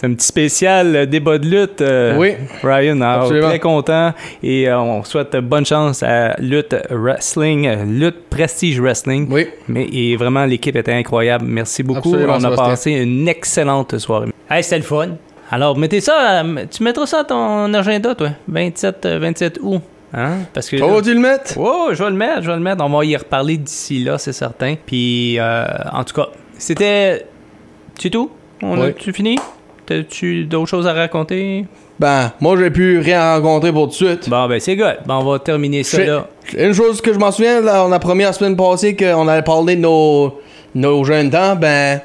C'est 0.01 0.07
un 0.07 0.15
petit 0.15 0.27
spécial 0.29 0.97
euh, 0.97 1.05
débat 1.05 1.37
de 1.37 1.47
lutte. 1.47 1.83
euh, 1.83 2.17
Oui. 2.17 2.33
Ryan, 2.63 2.99
alors, 3.03 3.29
très 3.29 3.59
content. 3.59 4.15
Et 4.43 4.67
euh, 4.67 4.79
on 4.81 5.05
souhaite 5.05 5.37
bonne 5.37 5.67
chance 5.67 6.03
à 6.03 6.35
Lutte 6.41 6.75
Wrestling, 6.89 7.69
Lutte 7.99 8.31
Prestige 8.31 8.81
Wrestling. 8.81 9.29
Oui. 9.31 9.47
Mais 9.69 9.87
et 9.93 10.17
vraiment, 10.17 10.47
l'équipe 10.47 10.75
était 10.75 10.95
incroyable. 10.95 11.45
Merci 11.47 11.83
beaucoup. 11.83 12.09
Absolument, 12.09 12.33
on 12.33 12.37
a 12.37 12.41
Sébastien. 12.41 12.65
passé 12.67 12.91
une 12.93 13.29
excellente 13.29 13.99
soirée. 13.99 14.29
Hey, 14.51 14.63
c'était 14.65 14.79
le 14.79 14.85
fun. 14.85 15.09
Alors, 15.51 15.77
mettez 15.77 16.01
ça, 16.01 16.45
tu 16.71 16.83
mettras 16.83 17.05
ça 17.05 17.19
à 17.21 17.25
ton 17.25 17.75
agenda, 17.75 18.15
toi? 18.15 18.31
27, 18.49 19.05
euh, 19.05 19.19
27 19.19 19.59
août. 19.63 19.83
Hein? 20.15 20.39
Parce 20.55 20.71
que. 20.71 20.77
Toi, 20.77 20.89
vas-tu 20.95 21.13
le 21.13 21.21
mettre? 21.21 21.53
Oh, 21.59 21.89
je 21.93 22.03
vais 22.03 22.09
le 22.11 22.17
mettre, 22.17 22.41
je 22.43 22.51
vais 22.51 22.57
le 22.57 22.63
mettre. 22.63 22.83
On 22.83 22.89
va 22.89 23.05
y 23.05 23.15
reparler 23.15 23.59
d'ici 23.59 24.03
là, 24.03 24.17
c'est 24.17 24.33
certain. 24.33 24.77
Puis, 24.87 25.39
euh, 25.39 25.67
en 25.93 26.05
tout 26.05 26.15
cas, 26.15 26.29
c'était. 26.57 27.27
C'est 28.01 28.09
tout? 28.11 28.31
On 28.63 28.79
Oui. 28.81 28.87
a-tu 28.89 29.13
fini? 29.13 29.37
T'as-tu 29.91 30.45
d'autres 30.45 30.69
choses 30.69 30.87
à 30.87 30.93
raconter? 30.93 31.65
Ben, 31.99 32.31
moi, 32.41 32.57
j'ai 32.57 32.71
pu 32.71 33.01
rien 33.01 33.35
rencontrer 33.35 33.73
pour 33.73 33.87
tout 33.87 33.91
de 33.91 33.95
suite. 33.95 34.31
Bon, 34.31 34.47
ben, 34.47 34.61
c'est 34.61 34.77
good. 34.77 34.99
Ben, 35.05 35.17
on 35.17 35.25
va 35.25 35.41
terminer 35.41 35.83
ça 35.83 35.99
là. 36.05 36.29
Une 36.57 36.73
chose 36.73 37.01
que 37.01 37.13
je 37.13 37.19
m'en 37.19 37.33
souviens, 37.33 37.61
là, 37.61 37.85
on 37.85 37.91
a 37.91 37.99
promis 37.99 38.23
la 38.23 38.33
semaine 38.33 38.57
passée 38.57 38.95
qu'on 38.95 39.27
allait 39.27 39.43
parler 39.43 39.75
de 39.75 39.81
nos, 39.81 40.41
nos 40.77 41.03
jeunes 41.03 41.29
temps, 41.31 41.57
ben, 41.57 42.01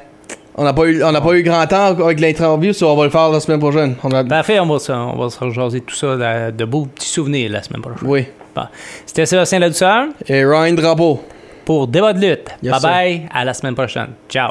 on 0.56 0.64
n'a 0.64 0.72
pas 0.72 0.86
eu, 0.86 1.00
on 1.04 1.12
pas 1.12 1.32
eu 1.34 1.44
grand 1.44 1.64
temps 1.68 1.96
avec 2.04 2.18
l'interview, 2.18 2.72
so 2.72 2.88
on 2.88 2.96
va 2.96 3.04
le 3.04 3.10
faire 3.10 3.28
la 3.28 3.38
semaine 3.38 3.60
prochaine. 3.60 3.94
On 4.02 4.10
a, 4.10 4.24
Parfait, 4.24 4.58
on 4.58 4.66
va, 4.66 4.80
se- 4.80 4.90
on 4.90 5.16
va 5.16 5.30
se 5.30 5.38
rejaser 5.38 5.80
tout 5.80 5.94
ça, 5.94 6.16
de, 6.16 6.50
de 6.56 6.64
beaux 6.64 6.86
petits 6.86 7.08
souvenirs 7.08 7.52
la 7.52 7.62
semaine 7.62 7.82
prochaine. 7.82 8.08
oui. 8.08 8.24
Bon. 8.54 8.62
C'était 9.06 9.26
Sébastien 9.26 9.58
Ladouceur 9.60 10.06
Et 10.26 10.44
Ryan 10.44 10.72
Drapeau. 10.72 11.22
pour 11.64 11.86
Débat 11.86 12.12
de 12.14 12.26
lutte. 12.26 12.48
Yes, 12.62 12.72
bye 12.72 12.80
bye, 12.82 13.22
à 13.32 13.44
la 13.44 13.54
semaine 13.54 13.74
prochaine. 13.76 14.08
Ciao. 14.28 14.48